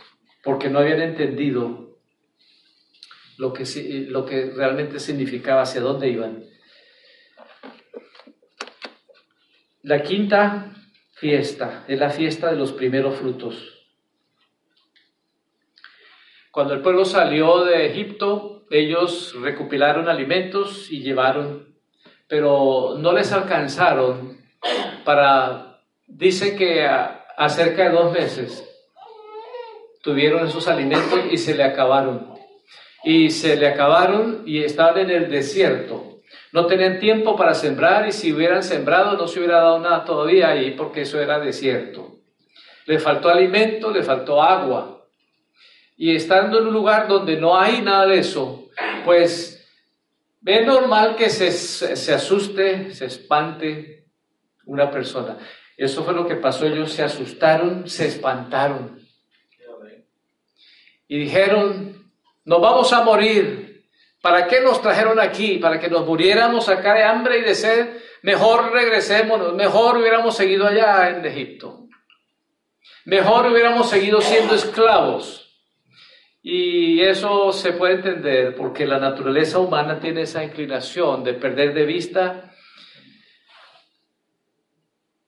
porque 0.42 0.70
no 0.70 0.78
habían 0.78 1.02
entendido 1.02 1.98
lo 3.36 3.52
que, 3.52 3.64
lo 4.08 4.24
que 4.24 4.50
realmente 4.56 4.98
significaba, 4.98 5.60
hacia 5.60 5.82
dónde 5.82 6.08
iban. 6.08 6.44
La 9.82 10.02
quinta 10.02 10.72
fiesta, 11.12 11.84
es 11.86 11.98
la 11.98 12.08
fiesta 12.08 12.50
de 12.50 12.56
los 12.56 12.72
primeros 12.72 13.16
frutos. 13.16 13.86
Cuando 16.50 16.72
el 16.72 16.80
pueblo 16.80 17.04
salió 17.04 17.62
de 17.66 17.90
Egipto, 17.90 18.64
ellos 18.70 19.34
recopilaron 19.38 20.08
alimentos 20.08 20.90
y 20.90 21.02
llevaron, 21.02 21.76
pero 22.26 22.96
no 22.98 23.12
les 23.12 23.32
alcanzaron 23.32 24.43
para, 25.04 25.80
dice 26.06 26.56
que 26.56 26.84
a, 26.84 27.48
cerca 27.48 27.84
de 27.84 27.90
dos 27.90 28.12
meses 28.12 28.64
tuvieron 30.02 30.46
esos 30.46 30.68
alimentos 30.68 31.20
y 31.30 31.36
se 31.36 31.54
le 31.54 31.64
acabaron. 31.64 32.34
Y 33.02 33.30
se 33.30 33.56
le 33.56 33.68
acabaron 33.68 34.42
y 34.46 34.62
estaban 34.62 34.98
en 34.98 35.10
el 35.10 35.30
desierto. 35.30 36.20
No 36.52 36.66
tenían 36.66 36.98
tiempo 36.98 37.36
para 37.36 37.54
sembrar 37.54 38.08
y 38.08 38.12
si 38.12 38.32
hubieran 38.32 38.62
sembrado 38.62 39.16
no 39.16 39.28
se 39.28 39.40
hubiera 39.40 39.58
dado 39.58 39.78
nada 39.78 40.04
todavía 40.04 40.48
ahí 40.48 40.70
porque 40.72 41.02
eso 41.02 41.20
era 41.20 41.38
desierto. 41.38 42.20
Le 42.86 42.98
faltó 42.98 43.28
alimento, 43.28 43.90
le 43.90 44.02
faltó 44.02 44.42
agua. 44.42 45.06
Y 45.96 46.14
estando 46.14 46.58
en 46.58 46.68
un 46.68 46.72
lugar 46.72 47.08
donde 47.08 47.36
no 47.36 47.58
hay 47.58 47.82
nada 47.82 48.06
de 48.06 48.18
eso, 48.18 48.68
pues 49.04 49.66
es 50.44 50.66
normal 50.66 51.16
que 51.16 51.30
se, 51.30 51.50
se 51.50 52.14
asuste, 52.14 52.94
se 52.94 53.06
espante 53.06 54.03
una 54.66 54.90
persona. 54.90 55.38
Eso 55.76 56.04
fue 56.04 56.14
lo 56.14 56.26
que 56.26 56.36
pasó, 56.36 56.66
ellos 56.66 56.92
se 56.92 57.02
asustaron, 57.02 57.88
se 57.88 58.06
espantaron. 58.06 59.00
Y 61.06 61.18
dijeron, 61.18 62.10
nos 62.44 62.60
vamos 62.60 62.92
a 62.92 63.02
morir, 63.02 63.64
¿Para 64.24 64.46
qué 64.46 64.62
nos 64.62 64.80
trajeron 64.80 65.20
aquí? 65.20 65.58
¿Para 65.58 65.78
que 65.78 65.90
nos 65.90 66.06
muriéramos 66.06 66.70
acá 66.70 66.94
de 66.94 67.04
hambre 67.04 67.40
y 67.40 67.42
de 67.42 67.54
sed? 67.54 67.98
Mejor 68.22 68.72
regresémonos, 68.72 69.52
mejor 69.52 69.98
hubiéramos 69.98 70.34
seguido 70.34 70.66
allá 70.66 71.10
en 71.10 71.26
Egipto. 71.26 71.88
Mejor 73.04 73.52
hubiéramos 73.52 73.90
seguido 73.90 74.22
siendo 74.22 74.54
esclavos. 74.54 75.54
Y 76.40 77.02
eso 77.02 77.52
se 77.52 77.74
puede 77.74 77.96
entender 77.96 78.54
porque 78.56 78.86
la 78.86 78.98
naturaleza 78.98 79.58
humana 79.58 80.00
tiene 80.00 80.22
esa 80.22 80.42
inclinación 80.42 81.22
de 81.22 81.34
perder 81.34 81.74
de 81.74 81.84
vista 81.84 82.53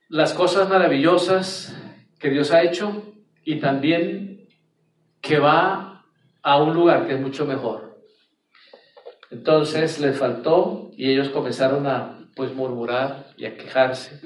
las 0.09 0.35
cosas 0.35 0.69
maravillosas 0.69 1.77
que 2.19 2.31
Dios 2.31 2.53
ha 2.53 2.63
hecho 2.63 3.15
y 3.45 3.59
también 3.59 4.49
que 5.21 5.39
va 5.39 6.05
a 6.43 6.63
un 6.63 6.75
lugar 6.75 7.07
que 7.07 7.15
es 7.15 7.21
mucho 7.21 7.45
mejor. 7.45 8.01
Entonces 9.31 9.99
les 9.99 10.17
faltó 10.17 10.91
y 10.97 11.11
ellos 11.11 11.31
comenzaron 11.31 11.87
a 11.87 12.31
pues 12.37 12.55
murmurar 12.55 13.33
y 13.37 13.47
a 13.47 13.57
quejarse. 13.57 14.21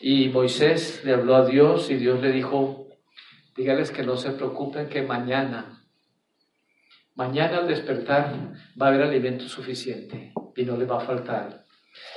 Y 0.00 0.28
Moisés 0.28 1.02
le 1.04 1.14
habló 1.14 1.34
a 1.34 1.46
Dios 1.46 1.90
y 1.90 1.96
Dios 1.96 2.20
le 2.20 2.30
dijo, 2.30 2.86
dígales 3.56 3.90
que 3.90 4.04
no 4.04 4.16
se 4.16 4.30
preocupen, 4.30 4.88
que 4.88 5.02
mañana, 5.02 5.84
mañana 7.16 7.58
al 7.58 7.66
despertar 7.66 8.54
va 8.80 8.86
a 8.86 8.88
haber 8.90 9.02
alimento 9.02 9.48
suficiente 9.48 10.32
y 10.54 10.64
no 10.64 10.76
le 10.76 10.84
va 10.84 10.98
a 10.98 11.06
faltar. 11.06 11.64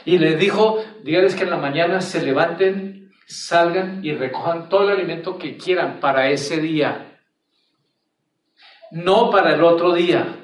Y 0.05 0.17
les 0.17 0.39
dijo, 0.39 0.83
dígales 1.03 1.35
que 1.35 1.43
en 1.43 1.49
la 1.49 1.57
mañana 1.57 2.01
se 2.01 2.23
levanten, 2.23 3.11
salgan 3.27 4.03
y 4.03 4.13
recojan 4.13 4.69
todo 4.69 4.83
el 4.83 4.97
alimento 4.97 5.37
que 5.37 5.57
quieran 5.57 5.99
para 5.99 6.29
ese 6.29 6.59
día, 6.59 7.19
no 8.91 9.29
para 9.29 9.53
el 9.55 9.63
otro 9.63 9.93
día. 9.93 10.37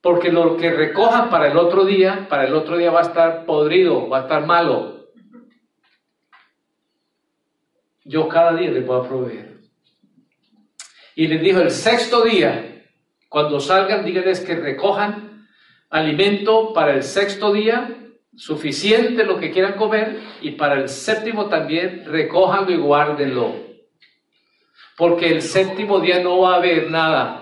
Porque 0.00 0.32
lo 0.32 0.56
que 0.56 0.70
recojan 0.70 1.28
para 1.28 1.48
el 1.48 1.58
otro 1.58 1.84
día, 1.84 2.26
para 2.30 2.44
el 2.44 2.54
otro 2.54 2.78
día 2.78 2.90
va 2.90 3.00
a 3.00 3.04
estar 3.04 3.44
podrido, 3.44 4.08
va 4.08 4.20
a 4.20 4.22
estar 4.22 4.46
malo 4.46 5.00
yo 8.10 8.28
cada 8.28 8.54
día 8.56 8.70
les 8.70 8.84
voy 8.84 9.04
a 9.04 9.08
proveer. 9.08 9.60
Y 11.14 11.28
les 11.28 11.40
dijo, 11.42 11.60
el 11.60 11.70
sexto 11.70 12.22
día, 12.22 12.84
cuando 13.28 13.60
salgan, 13.60 14.04
díganles 14.04 14.40
que 14.40 14.56
recojan 14.56 15.46
alimento 15.90 16.72
para 16.72 16.94
el 16.94 17.02
sexto 17.02 17.52
día, 17.52 17.96
suficiente 18.36 19.24
lo 19.24 19.38
que 19.38 19.50
quieran 19.50 19.74
comer, 19.74 20.20
y 20.40 20.52
para 20.52 20.80
el 20.80 20.88
séptimo 20.88 21.46
también 21.46 22.04
recójanlo 22.06 22.70
y 22.70 22.76
guárdenlo. 22.76 23.54
Porque 24.96 25.30
el 25.30 25.42
séptimo 25.42 26.00
día 26.00 26.22
no 26.22 26.40
va 26.40 26.54
a 26.54 26.56
haber 26.56 26.90
nada. 26.90 27.40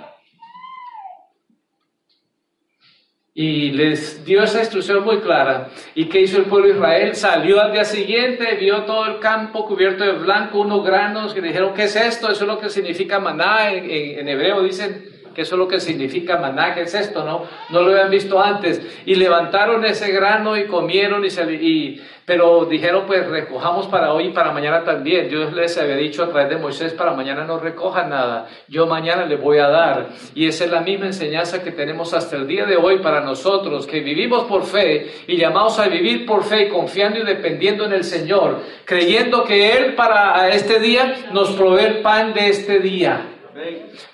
y 3.41 3.71
les 3.71 4.25
dio 4.25 4.43
esa 4.43 4.59
instrucción 4.59 5.05
muy 5.05 5.21
clara. 5.21 5.69
¿Y 5.95 6.07
qué 6.07 6.23
hizo 6.23 6.39
el 6.39 6.47
pueblo 6.47 6.67
de 6.67 6.75
Israel? 6.75 7.15
Salió 7.15 7.61
al 7.61 7.71
día 7.71 7.85
siguiente, 7.85 8.57
vio 8.57 8.83
todo 8.83 9.07
el 9.07 9.21
campo 9.21 9.65
cubierto 9.65 10.03
de 10.03 10.11
blanco, 10.11 10.59
unos 10.59 10.85
granos, 10.85 11.37
y 11.37 11.41
dijeron, 11.41 11.73
¿qué 11.73 11.85
es 11.85 11.95
esto? 11.95 12.33
Eso 12.33 12.43
es 12.43 12.49
lo 12.49 12.59
que 12.59 12.69
significa 12.69 13.21
maná. 13.21 13.71
En, 13.73 14.27
hebreo 14.27 14.61
dicen 14.65 15.18
que 15.39 15.43
eso 15.43 15.55
es 15.55 15.59
lo 15.61 15.69
que 15.69 15.79
significa 15.79 16.37
maná, 16.37 16.75
¿qué 16.75 16.81
es 16.81 16.93
esto? 16.97 17.25
No, 17.25 17.45
no 17.71 17.83
lo 17.83 17.93
habían 17.93 18.11
visto 18.11 18.43
antes. 18.43 18.83
Y 19.07 19.15
levantaron 19.15 19.85
ese 19.85 20.11
grano 20.11 20.57
y 20.57 20.67
comieron 20.67 21.25
y, 21.25 21.31
se, 21.31 21.45
y 21.55 22.03
pero 22.25 22.65
dijeron, 22.65 23.05
pues 23.07 23.25
recojamos 23.25 23.87
para 23.87 24.13
hoy 24.13 24.27
y 24.27 24.31
para 24.31 24.51
mañana 24.51 24.83
también. 24.83 25.29
Dios 25.29 25.53
les 25.53 25.79
había 25.79 25.95
dicho 25.95 26.25
a 26.25 26.29
través 26.29 26.51
de 26.51 26.57
Moisés, 26.57 26.93
para 26.93 27.13
mañana 27.13 27.45
no 27.45 27.61
recojan 27.61 28.11
nada, 28.11 28.49
yo 28.67 28.89
mañana 28.89 29.27
les 29.27 29.41
voy 29.41 29.59
a 29.59 29.69
dar. 29.69 30.09
Y 30.35 30.49
esa 30.49 30.65
es 30.65 30.73
la 30.73 30.81
misma 30.81 31.07
enseñanza 31.07 31.63
que 31.63 31.71
tenemos 31.71 32.13
hasta 32.15 32.35
el 32.35 32.49
día 32.49 32.67
de 32.67 32.77
hoy 32.77 32.99
para 32.99 33.21
nosotros, 33.21 33.87
que 33.87 34.01
vivimos 34.01 34.43
por 34.43 34.65
fe 34.65 35.07
y 35.29 35.37
llamados 35.37 35.79
a 35.79 35.87
vivir 35.87 36.27
por 36.27 36.43
fe, 36.43 36.69
confiando 36.69 37.21
y 37.21 37.25
dependiendo 37.25 37.85
en 37.85 37.93
el 37.93 38.03
Señor, 38.03 38.59
creyendo 38.85 39.45
que 39.45 39.71
Él 39.71 39.95
para 39.95 40.49
este 40.49 40.81
día 40.81 41.29
nos 41.33 41.53
provee 41.53 41.85
el 41.85 42.03
pan 42.03 42.35
de 42.35 42.49
este 42.49 42.81
día. 42.81 43.38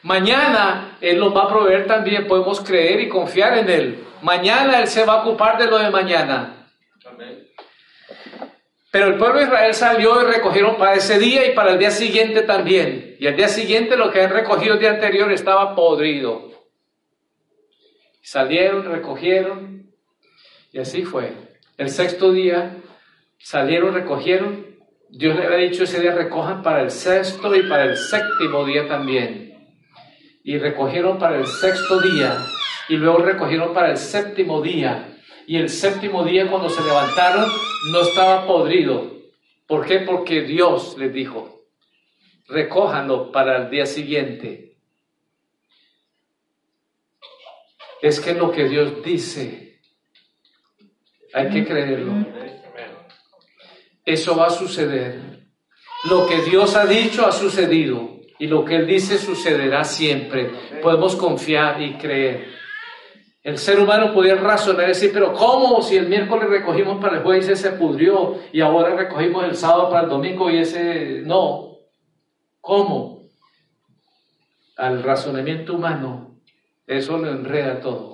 Mañana 0.02 0.98
Él 1.00 1.18
nos 1.18 1.34
va 1.34 1.44
a 1.44 1.48
proveer 1.48 1.86
también, 1.86 2.26
podemos 2.26 2.60
creer 2.60 3.00
y 3.00 3.08
confiar 3.08 3.58
en 3.58 3.68
Él. 3.68 4.04
Mañana 4.22 4.80
Él 4.80 4.88
se 4.88 5.04
va 5.04 5.14
a 5.14 5.22
ocupar 5.22 5.58
de 5.58 5.66
lo 5.66 5.78
de 5.78 5.90
mañana. 5.90 6.68
Pero 8.90 9.08
el 9.08 9.16
pueblo 9.16 9.40
de 9.40 9.46
Israel 9.46 9.74
salió 9.74 10.22
y 10.22 10.32
recogieron 10.32 10.76
para 10.76 10.94
ese 10.94 11.18
día 11.18 11.44
y 11.50 11.54
para 11.54 11.72
el 11.72 11.80
día 11.80 11.90
siguiente 11.90 12.42
también. 12.42 13.16
Y 13.18 13.26
al 13.26 13.34
día 13.34 13.48
siguiente 13.48 13.96
lo 13.96 14.12
que 14.12 14.22
han 14.22 14.30
recogido 14.30 14.74
el 14.74 14.80
día 14.80 14.90
anterior 14.90 15.32
estaba 15.32 15.74
podrido. 15.74 16.52
Salieron, 18.22 18.84
recogieron 18.84 19.92
y 20.70 20.78
así 20.78 21.02
fue. 21.04 21.32
El 21.76 21.90
sexto 21.90 22.30
día 22.30 22.76
salieron, 23.38 23.94
recogieron. 23.94 24.73
Dios 25.10 25.36
le 25.36 25.46
había 25.46 25.68
dicho 25.68 25.84
ese 25.84 26.00
día 26.00 26.12
recojan 26.12 26.62
para 26.62 26.82
el 26.82 26.90
sexto 26.90 27.54
y 27.54 27.62
para 27.62 27.84
el 27.84 27.96
séptimo 27.96 28.64
día 28.64 28.88
también. 28.88 29.68
Y 30.42 30.58
recogieron 30.58 31.18
para 31.18 31.38
el 31.38 31.46
sexto 31.46 32.00
día 32.00 32.36
y 32.88 32.96
luego 32.96 33.18
recogieron 33.18 33.72
para 33.72 33.90
el 33.90 33.96
séptimo 33.96 34.60
día 34.60 35.14
y 35.46 35.56
el 35.56 35.68
séptimo 35.68 36.24
día 36.24 36.50
cuando 36.50 36.68
se 36.68 36.82
levantaron 36.82 37.50
no 37.92 38.00
estaba 38.00 38.46
podrido. 38.46 39.12
¿Por 39.66 39.86
qué? 39.86 40.00
Porque 40.00 40.42
Dios 40.42 40.96
les 40.98 41.12
dijo, 41.12 41.64
recójanlo 42.48 43.32
para 43.32 43.56
el 43.58 43.70
día 43.70 43.86
siguiente. 43.86 44.76
Es 48.02 48.20
que 48.20 48.34
lo 48.34 48.50
que 48.50 48.68
Dios 48.68 49.02
dice, 49.02 49.80
hay 51.32 51.50
que 51.50 51.64
creerlo. 51.64 52.12
Eso 54.04 54.36
va 54.36 54.46
a 54.46 54.50
suceder. 54.50 55.48
Lo 56.10 56.26
que 56.26 56.42
Dios 56.42 56.76
ha 56.76 56.84
dicho 56.84 57.26
ha 57.26 57.32
sucedido 57.32 58.20
y 58.38 58.46
lo 58.46 58.64
que 58.64 58.76
Él 58.76 58.86
dice 58.86 59.16
sucederá 59.18 59.84
siempre. 59.84 60.50
Podemos 60.82 61.16
confiar 61.16 61.80
y 61.80 61.94
creer. 61.94 62.52
El 63.42 63.58
ser 63.58 63.78
humano 63.78 64.12
podía 64.12 64.36
razonar 64.36 64.84
y 64.84 64.88
decir, 64.88 65.10
pero 65.12 65.32
¿cómo 65.32 65.82
si 65.82 65.96
el 65.96 66.08
miércoles 66.08 66.48
recogimos 66.48 66.98
para 66.98 67.18
el 67.18 67.22
jueves 67.22 67.48
y 67.48 67.56
se 67.56 67.72
pudrió 67.72 68.38
y 68.52 68.60
ahora 68.60 68.96
recogimos 68.96 69.44
el 69.44 69.54
sábado 69.54 69.90
para 69.90 70.04
el 70.04 70.08
domingo 70.08 70.50
y 70.50 70.58
ese 70.58 71.22
no? 71.24 71.76
¿Cómo? 72.60 73.28
Al 74.76 75.02
razonamiento 75.02 75.74
humano, 75.74 76.40
eso 76.86 77.18
lo 77.18 77.30
enreda 77.30 77.80
todo. 77.80 78.13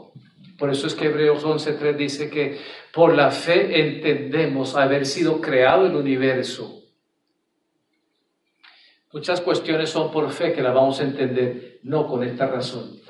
Por 0.60 0.70
eso 0.70 0.86
es 0.86 0.94
que 0.94 1.06
Hebreos 1.06 1.42
11.3 1.42 1.96
dice 1.96 2.28
que 2.28 2.60
por 2.92 3.16
la 3.16 3.30
fe 3.30 3.80
entendemos 3.80 4.76
haber 4.76 5.06
sido 5.06 5.40
creado 5.40 5.86
el 5.86 5.96
universo. 5.96 6.82
Muchas 9.10 9.40
cuestiones 9.40 9.88
son 9.88 10.12
por 10.12 10.30
fe 10.30 10.52
que 10.52 10.60
las 10.60 10.74
vamos 10.74 11.00
a 11.00 11.04
entender, 11.04 11.80
no 11.82 12.06
con 12.06 12.22
esta 12.22 12.46
razón. 12.46 13.00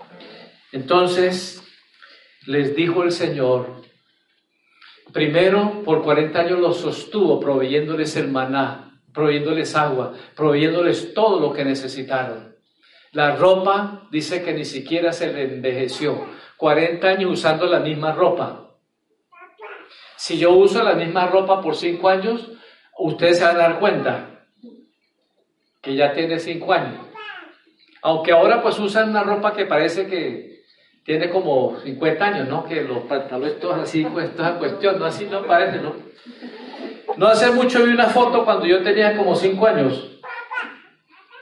Entonces, 0.71 1.61
les 2.47 2.77
dijo 2.77 3.03
el 3.03 3.11
Señor, 3.11 3.83
primero 5.13 5.83
por 5.85 6.05
40 6.05 6.39
años 6.39 6.61
los 6.61 6.77
sostuvo 6.77 7.41
proveyéndoles 7.41 8.15
el 8.15 8.29
maná, 8.29 9.03
proveyéndoles 9.13 9.75
agua, 9.75 10.15
proveyéndoles 10.37 11.15
todo 11.15 11.41
lo 11.41 11.53
que 11.53 11.65
necesitaron. 11.65 12.55
La 13.11 13.35
ropa 13.35 14.07
dice 14.13 14.45
que 14.45 14.55
ni 14.55 14.65
siquiera 14.65 15.13
se 15.13 15.33
le 15.33 15.53
envejeció. 15.53 16.25
40 16.61 17.09
años 17.09 17.31
usando 17.33 17.67
la 17.67 17.81
misma 17.81 18.13
ropa. 18.13 18.77
Si 20.17 20.37
yo 20.37 20.53
uso 20.53 20.85
la 20.85 20.93
misma 20.93 21.27
ropa 21.27 21.63
por 21.63 21.75
5 21.75 22.07
años, 22.07 22.51
ustedes 22.99 23.39
se 23.39 23.45
van 23.47 23.57
a 23.57 23.61
dar 23.61 23.81
cuenta 23.81 24.45
que 25.81 25.97
ya 25.97 26.13
tiene 26.13 26.39
5 26.39 26.73
años. 26.75 27.01
Aunque 28.03 28.33
ahora 28.33 28.61
pues 28.63 28.79
usan 28.79 29.09
una 29.09 29.23
ropa 29.23 29.55
que 29.55 29.65
parece 29.65 30.07
que 30.07 30.61
tiene 31.03 31.31
como 31.31 31.79
50 31.81 32.25
años, 32.27 32.49
¿no? 32.49 32.67
Que 32.67 32.83
los 32.83 33.05
pantalones 33.05 33.59
todos 33.59 33.79
así, 33.79 34.05
pues 34.05 34.37
toda 34.37 34.59
cuestión, 34.59 34.99
¿no? 34.99 35.07
Así 35.07 35.25
no 35.25 35.47
parece, 35.47 35.79
¿no? 35.79 35.95
No 37.17 37.27
hace 37.27 37.51
mucho 37.53 37.83
vi 37.85 37.93
una 37.93 38.11
foto 38.11 38.45
cuando 38.45 38.67
yo 38.67 38.83
tenía 38.83 39.17
como 39.17 39.35
5 39.35 39.67
años 39.67 40.10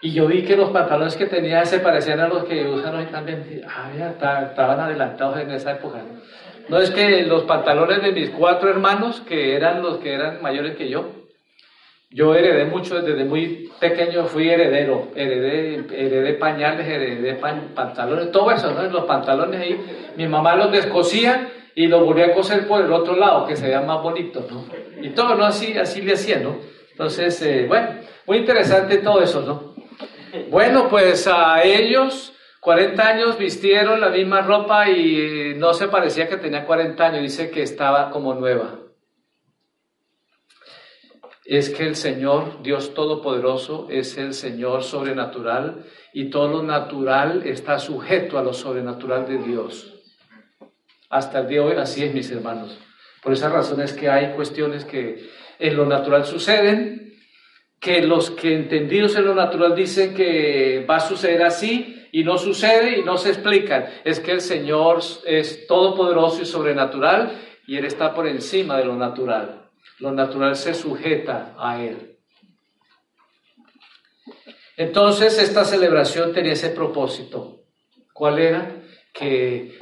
y 0.00 0.12
yo 0.12 0.26
vi 0.26 0.44
que 0.44 0.56
los 0.56 0.70
pantalones 0.70 1.16
que 1.16 1.26
tenía 1.26 1.64
se 1.64 1.80
parecían 1.80 2.20
a 2.20 2.28
los 2.28 2.44
que 2.44 2.68
usan 2.68 2.94
hoy 2.94 3.06
también. 3.06 3.62
Ah, 3.66 3.90
ya, 3.96 4.10
estaban 4.10 4.80
adelantados 4.80 5.38
en 5.38 5.50
esa 5.50 5.72
época. 5.72 6.02
No 6.68 6.78
es 6.78 6.90
que 6.90 7.22
los 7.22 7.44
pantalones 7.44 8.02
de 8.02 8.12
mis 8.12 8.30
cuatro 8.30 8.68
hermanos, 8.68 9.22
que 9.26 9.56
eran 9.56 9.82
los 9.82 9.98
que 9.98 10.12
eran 10.12 10.42
mayores 10.42 10.76
que 10.76 10.88
yo, 10.88 11.18
yo 12.10 12.34
heredé 12.34 12.64
mucho 12.64 13.02
desde 13.02 13.24
muy 13.24 13.70
pequeño, 13.80 14.24
fui 14.24 14.48
heredero, 14.48 15.08
heredé, 15.14 15.84
heredé 15.92 16.34
pañales, 16.34 16.86
heredé 16.86 17.34
pantalones, 17.34 18.30
todo 18.32 18.50
eso, 18.50 18.72
¿no? 18.72 18.82
Los 18.84 19.04
pantalones 19.04 19.60
ahí, 19.60 20.12
mi 20.16 20.26
mamá 20.26 20.56
los 20.56 20.72
descosía 20.72 21.48
y 21.74 21.86
los 21.86 22.02
volvía 22.04 22.26
a 22.26 22.34
coser 22.34 22.66
por 22.66 22.82
el 22.82 22.92
otro 22.92 23.14
lado, 23.16 23.46
que 23.46 23.56
se 23.56 23.66
veía 23.66 23.82
más 23.82 24.02
bonito, 24.02 24.46
¿no? 24.50 24.64
Y 25.02 25.10
todo, 25.10 25.34
¿no? 25.34 25.44
Así, 25.44 25.76
así 25.76 26.00
le 26.00 26.14
hacía, 26.14 26.38
¿no? 26.38 26.56
Entonces, 26.92 27.40
eh, 27.42 27.66
bueno, 27.68 27.88
muy 28.26 28.38
interesante 28.38 28.98
todo 28.98 29.20
eso, 29.22 29.42
¿no? 29.42 29.67
Bueno, 30.50 30.88
pues 30.88 31.26
a 31.26 31.62
ellos, 31.62 32.32
40 32.60 33.06
años, 33.06 33.38
vistieron 33.38 34.00
la 34.00 34.10
misma 34.10 34.42
ropa 34.42 34.88
y 34.88 35.54
no 35.56 35.74
se 35.74 35.88
parecía 35.88 36.28
que 36.28 36.36
tenía 36.36 36.64
40 36.64 37.06
años, 37.06 37.22
dice 37.22 37.50
que 37.50 37.62
estaba 37.62 38.10
como 38.10 38.34
nueva 38.34 38.78
es 41.48 41.70
que 41.70 41.86
el 41.86 41.96
Señor, 41.96 42.62
Dios 42.62 42.92
Todopoderoso, 42.92 43.86
es 43.88 44.18
el 44.18 44.34
Señor 44.34 44.82
sobrenatural 44.82 45.86
y 46.12 46.28
todo 46.28 46.48
lo 46.48 46.62
natural 46.62 47.42
está 47.46 47.78
sujeto 47.78 48.38
a 48.38 48.42
lo 48.42 48.52
sobrenatural 48.52 49.26
de 49.26 49.38
Dios. 49.38 49.94
Hasta 51.08 51.38
el 51.38 51.48
día 51.48 51.60
de 51.60 51.66
hoy 51.68 51.76
así 51.78 52.04
es, 52.04 52.12
mis 52.12 52.30
hermanos. 52.30 52.78
Por 53.22 53.32
esa 53.32 53.48
razón 53.48 53.80
es 53.80 53.94
que 53.94 54.10
hay 54.10 54.34
cuestiones 54.34 54.84
que 54.84 55.26
en 55.58 55.74
lo 55.74 55.86
natural 55.86 56.26
suceden, 56.26 57.07
que 57.80 58.02
los 58.02 58.30
que 58.32 58.54
entendidos 58.54 59.14
en 59.16 59.24
lo 59.24 59.34
natural 59.34 59.74
dicen 59.74 60.14
que 60.14 60.84
va 60.88 60.96
a 60.96 61.00
suceder 61.00 61.42
así 61.42 62.06
y 62.10 62.24
no 62.24 62.38
sucede 62.38 62.98
y 62.98 63.04
no 63.04 63.16
se 63.16 63.30
explican. 63.30 63.86
Es 64.04 64.20
que 64.20 64.32
el 64.32 64.40
Señor 64.40 65.00
es 65.24 65.66
todopoderoso 65.66 66.42
y 66.42 66.46
sobrenatural 66.46 67.38
y 67.66 67.76
Él 67.76 67.84
está 67.84 68.14
por 68.14 68.26
encima 68.26 68.78
de 68.78 68.84
lo 68.84 68.96
natural. 68.96 69.70
Lo 70.00 70.10
natural 70.12 70.56
se 70.56 70.74
sujeta 70.74 71.54
a 71.58 71.82
Él. 71.82 72.16
Entonces 74.76 75.38
esta 75.38 75.64
celebración 75.64 76.32
tenía 76.32 76.52
ese 76.52 76.70
propósito. 76.70 77.62
¿Cuál 78.12 78.38
era? 78.38 78.76
Que 79.12 79.78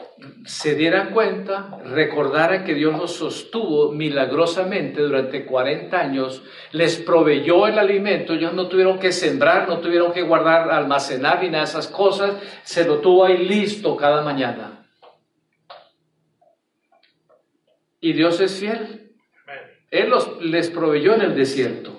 se 0.46 0.74
dieran 0.74 1.10
cuenta, 1.10 1.78
recordaran 1.84 2.64
que 2.64 2.74
Dios 2.74 2.96
los 2.96 3.14
sostuvo 3.14 3.92
milagrosamente 3.92 5.02
durante 5.02 5.44
40 5.44 5.98
años, 5.98 6.42
les 6.72 6.96
proveyó 6.96 7.66
el 7.66 7.78
alimento, 7.78 8.32
ellos 8.32 8.54
no 8.54 8.68
tuvieron 8.68 8.98
que 8.98 9.12
sembrar, 9.12 9.68
no 9.68 9.78
tuvieron 9.78 10.12
que 10.12 10.22
guardar, 10.22 10.70
almacenar 10.70 11.42
ni 11.42 11.48
nada 11.48 11.64
de 11.64 11.70
esas 11.70 11.88
cosas, 11.88 12.36
se 12.62 12.84
lo 12.84 13.00
tuvo 13.00 13.26
ahí 13.26 13.46
listo 13.46 13.96
cada 13.96 14.22
mañana. 14.22 14.86
Y 18.00 18.12
Dios 18.12 18.40
es 18.40 18.58
fiel. 18.58 19.12
Él 19.90 20.10
los, 20.10 20.42
les 20.42 20.70
proveyó 20.70 21.14
en 21.14 21.22
el 21.22 21.34
desierto. 21.34 21.92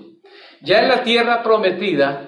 Ya 0.62 0.82
en 0.82 0.88
la 0.88 1.04
tierra 1.04 1.44
prometida, 1.44 2.27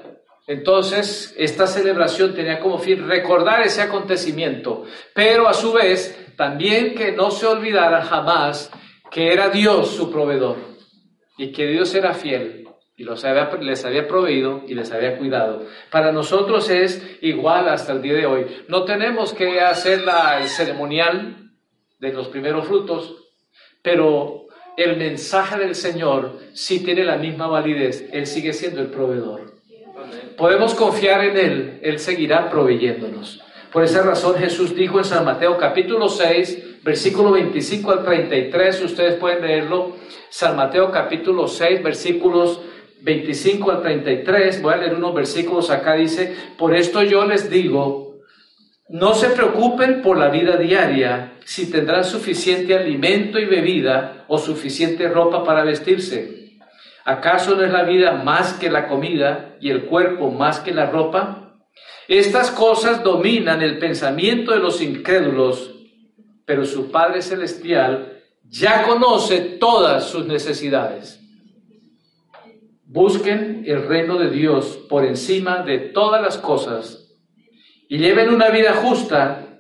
entonces, 0.50 1.32
esta 1.38 1.68
celebración 1.68 2.34
tenía 2.34 2.60
como 2.60 2.80
fin 2.80 3.08
recordar 3.08 3.62
ese 3.62 3.84
acontecimiento, 3.84 4.84
pero 5.14 5.48
a 5.48 5.54
su 5.54 5.72
vez 5.72 6.34
también 6.36 6.96
que 6.96 7.12
no 7.12 7.30
se 7.30 7.46
olvidara 7.46 8.02
jamás 8.02 8.72
que 9.12 9.32
era 9.32 9.50
Dios 9.50 9.92
su 9.92 10.12
proveedor 10.12 10.58
y 11.38 11.52
que 11.52 11.68
Dios 11.68 11.94
era 11.94 12.16
fiel 12.16 12.68
y 12.98 13.04
les 13.04 13.86
había 13.86 14.08
proveído 14.08 14.64
y 14.68 14.74
les 14.74 14.92
había 14.92 15.20
cuidado. 15.20 15.68
Para 15.92 16.12
nosotros 16.12 16.68
es 16.72 17.20
igual 17.22 17.70
hasta 17.70 17.94
el 17.94 18.02
día 18.02 18.16
de 18.16 18.26
hoy. 18.26 18.48
No 18.70 18.86
tenemos 18.86 19.34
que 19.34 19.62
hacer 19.62 20.04
el 20.42 20.48
ceremonial 20.48 21.52
de 22.00 22.12
los 22.12 22.28
primeros 22.30 22.66
frutos, 22.66 23.24
pero 23.84 24.48
el 24.78 24.98
mensaje 24.98 25.60
del 25.60 25.76
Señor 25.76 26.40
sí 26.54 26.84
tiene 26.84 27.04
la 27.04 27.18
misma 27.18 27.46
validez. 27.46 28.10
Él 28.12 28.26
sigue 28.26 28.52
siendo 28.52 28.82
el 28.82 28.88
proveedor. 28.88 29.49
Podemos 30.40 30.74
confiar 30.74 31.26
en 31.26 31.38
Él, 31.38 31.80
Él 31.82 32.00
seguirá 32.00 32.50
proveyéndonos. 32.50 33.42
Por 33.74 33.84
esa 33.84 34.04
razón 34.04 34.36
Jesús 34.36 34.74
dijo 34.74 34.98
en 34.98 35.04
San 35.04 35.26
Mateo 35.26 35.58
capítulo 35.58 36.08
6, 36.08 36.82
versículo 36.82 37.32
25 37.34 37.92
al 37.92 38.06
33, 38.06 38.82
ustedes 38.84 39.16
pueden 39.16 39.46
leerlo, 39.46 39.98
San 40.30 40.56
Mateo 40.56 40.92
capítulo 40.92 41.46
6, 41.46 41.84
versículos 41.84 42.62
25 43.02 43.70
al 43.70 43.82
33, 43.82 44.62
voy 44.62 44.76
a 44.76 44.78
leer 44.78 44.96
unos 44.96 45.14
versículos 45.14 45.70
acá, 45.72 45.96
dice, 45.96 46.34
por 46.58 46.74
esto 46.74 47.04
yo 47.04 47.26
les 47.26 47.50
digo, 47.50 48.22
no 48.88 49.16
se 49.16 49.32
preocupen 49.32 50.02
por 50.02 50.18
la 50.18 50.30
vida 50.30 50.56
diaria, 50.56 51.34
si 51.44 51.70
tendrán 51.70 52.06
suficiente 52.06 52.78
alimento 52.78 53.40
y 53.40 53.46
bebida 53.46 54.24
o 54.30 54.38
suficiente 54.38 55.10
ropa 55.10 55.44
para 55.44 55.66
vestirse. 55.66 56.39
¿Acaso 57.06 57.56
no 57.56 57.64
es 57.64 57.72
la 57.72 57.84
vida 57.84 58.14
más 58.24 58.54
que 58.54 58.70
la 58.70 58.88
comida 58.88 59.56
y 59.60 59.70
el 59.70 59.86
cuerpo 59.86 60.32
más 60.32 60.60
que 60.60 60.74
la 60.74 60.90
ropa? 60.90 61.60
Estas 62.08 62.52
cosas 62.52 63.04
dominan 63.04 63.62
el 63.62 63.78
pensamiento 63.78 64.52
de 64.52 64.60
los 64.60 64.82
incrédulos, 64.82 65.76
pero 66.46 66.66
su 66.66 66.92
Padre 66.92 67.22
Celestial 67.22 68.24
ya 68.44 68.84
conoce 68.84 69.40
todas 69.60 70.10
sus 70.10 70.26
necesidades. 70.26 71.20
Busquen 72.86 73.64
el 73.68 73.88
reino 73.88 74.18
de 74.18 74.32
Dios 74.32 74.80
por 74.90 75.06
encima 75.06 75.62
de 75.62 75.78
todas 75.78 76.22
las 76.22 76.40
cosas 76.40 77.16
y 77.88 78.00
lleven 78.00 78.30
una 78.30 78.50
vida 78.50 78.74
justa 78.74 79.60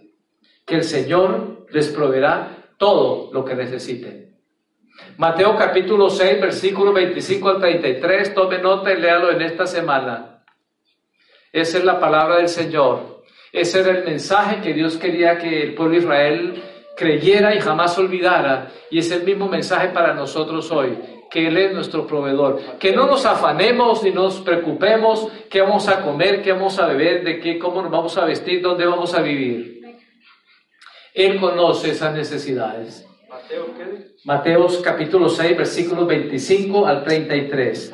que 0.65 0.75
el 0.75 0.84
Señor 0.84 1.67
les 1.71 1.89
proveerá 1.89 2.73
todo 2.78 3.32
lo 3.32 3.45
que 3.45 3.54
necesiten. 3.54 4.29
Mateo 5.17 5.55
capítulo 5.57 6.09
6, 6.09 6.39
versículo 6.39 6.93
25 6.93 7.49
al 7.49 7.59
33, 7.59 8.33
tome 8.33 8.59
nota 8.59 8.93
y 8.93 9.01
léalo 9.01 9.31
en 9.31 9.41
esta 9.41 9.67
semana. 9.67 10.43
Esa 11.51 11.77
es 11.79 11.83
la 11.83 11.99
palabra 11.99 12.38
del 12.38 12.47
Señor. 12.47 13.23
Ese 13.51 13.79
era 13.81 13.91
el 13.91 14.05
mensaje 14.05 14.62
que 14.62 14.73
Dios 14.73 14.97
quería 14.97 15.38
que 15.38 15.63
el 15.63 15.73
pueblo 15.73 15.95
de 15.95 16.01
Israel 16.01 16.63
creyera 16.95 17.55
y 17.55 17.59
jamás 17.59 17.97
olvidara. 17.97 18.71
Y 18.91 18.99
es 18.99 19.12
el 19.12 19.23
mismo 19.23 19.47
mensaje 19.47 19.89
para 19.89 20.13
nosotros 20.13 20.71
hoy, 20.71 20.97
que 21.31 21.47
Él 21.47 21.57
es 21.57 21.73
nuestro 21.73 22.05
proveedor. 22.05 22.77
Que 22.79 22.91
no 22.91 23.07
nos 23.07 23.25
afanemos 23.25 24.03
ni 24.03 24.12
nos 24.12 24.41
preocupemos 24.41 25.27
qué 25.49 25.62
vamos 25.62 25.88
a 25.88 26.01
comer, 26.01 26.43
qué 26.43 26.51
vamos 26.51 26.77
a 26.77 26.85
beber, 26.85 27.23
de 27.23 27.39
qué, 27.39 27.57
cómo 27.57 27.81
nos 27.81 27.91
vamos 27.91 28.17
a 28.17 28.25
vestir, 28.25 28.62
dónde 28.62 28.85
vamos 28.85 29.13
a 29.15 29.21
vivir. 29.21 29.81
Él 31.13 31.39
conoce 31.39 31.91
esas 31.91 32.13
necesidades. 32.13 33.09
Mateo, 34.25 34.67
capítulo 34.83 35.27
6, 35.27 35.57
versículos 35.57 36.07
25 36.07 36.85
al 36.85 37.03
33. 37.03 37.93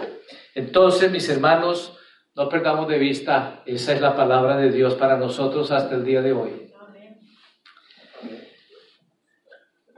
Entonces, 0.55 1.11
mis 1.11 1.29
hermanos, 1.29 1.97
no 2.35 2.49
perdamos 2.49 2.87
de 2.89 2.97
vista, 2.97 3.63
esa 3.65 3.93
es 3.93 4.01
la 4.01 4.15
palabra 4.15 4.57
de 4.57 4.71
Dios 4.71 4.95
para 4.95 5.17
nosotros 5.17 5.71
hasta 5.71 5.95
el 5.95 6.03
día 6.03 6.21
de 6.21 6.33
hoy. 6.33 6.73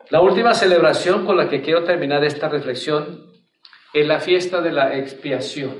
La 0.09 0.21
última 0.21 0.53
celebración 0.53 1.25
con 1.25 1.37
la 1.37 1.49
que 1.49 1.61
quiero 1.61 1.83
terminar 1.83 2.23
esta 2.23 2.47
reflexión 2.47 3.31
es 3.93 4.07
la 4.07 4.19
fiesta 4.19 4.61
de 4.61 4.71
la 4.71 4.95
expiación. 4.95 5.75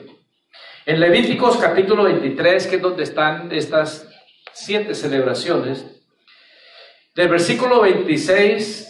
En 0.86 1.00
Levíticos 1.00 1.58
capítulo 1.58 2.04
23, 2.04 2.68
que 2.68 2.76
es 2.78 2.82
donde 2.82 3.04
están 3.04 3.52
estas 3.52 4.10
siete 4.54 4.96
celebraciones, 4.96 5.86
del 7.16 7.30
versículo 7.30 7.82
26 7.82 8.88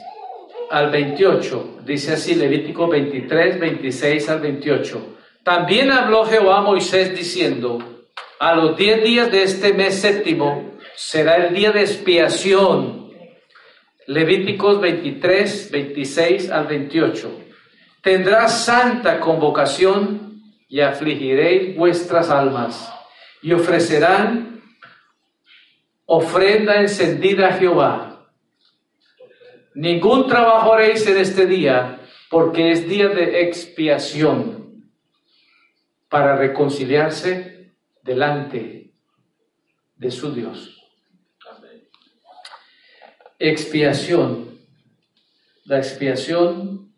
al 0.70 0.92
28. 0.92 1.80
Dice 1.86 2.14
así 2.14 2.36
Levítico 2.36 2.88
23, 2.88 3.60
26 3.60 4.30
al 4.30 4.40
28. 4.42 5.18
También 5.44 5.92
habló 5.92 6.26
Jehová 6.26 6.60
a 6.60 6.62
Moisés 6.62 7.16
diciendo, 7.16 7.80
a 8.40 8.56
los 8.56 8.78
diez 8.78 9.04
días 9.04 9.32
de 9.32 9.44
este 9.44 9.74
mes 9.74 10.00
séptimo 10.00 10.74
será 10.96 11.36
el 11.36 11.54
día 11.54 11.72
de 11.72 11.82
expiación. 11.82 13.10
Levíticos 14.08 14.80
23, 14.80 15.72
26 15.72 16.52
al 16.52 16.68
28. 16.68 17.32
Tendrá 18.02 18.48
santa 18.48 19.20
convocación 19.20 20.42
y 20.70 20.82
afligiréis 20.82 21.76
vuestras 21.76 22.30
almas 22.30 22.94
y 23.42 23.54
ofrecerán 23.54 24.62
ofrenda 26.06 26.82
encendida 26.82 27.50
a 27.50 27.54
Jehová 27.54 28.17
Ningún 29.78 30.26
trabajo 30.26 30.74
haréis 30.74 31.06
en 31.06 31.18
este 31.18 31.46
día, 31.46 32.02
porque 32.32 32.72
es 32.72 32.90
día 32.90 33.10
de 33.10 33.42
expiación 33.42 34.90
para 36.10 36.36
reconciliarse 36.36 37.76
delante 38.02 38.96
de 39.96 40.10
su 40.10 40.34
Dios. 40.34 40.84
Expiación. 43.38 44.58
La 45.66 45.78
expiación 45.78 46.92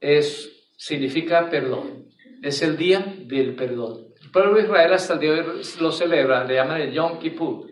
es, 0.00 0.68
significa 0.76 1.50
perdón. 1.50 2.10
Es 2.44 2.62
el 2.62 2.76
día 2.76 3.12
del 3.26 3.56
perdón. 3.56 4.14
El 4.22 4.30
pueblo 4.30 4.54
de 4.54 4.62
Israel 4.62 4.92
hasta 4.92 5.14
el 5.14 5.18
día 5.18 5.32
de 5.32 5.40
hoy 5.40 5.62
lo 5.80 5.90
celebra, 5.90 6.44
le 6.44 6.54
llaman 6.54 6.80
el 6.80 6.92
Yom 6.92 7.18
Kippur. 7.18 7.68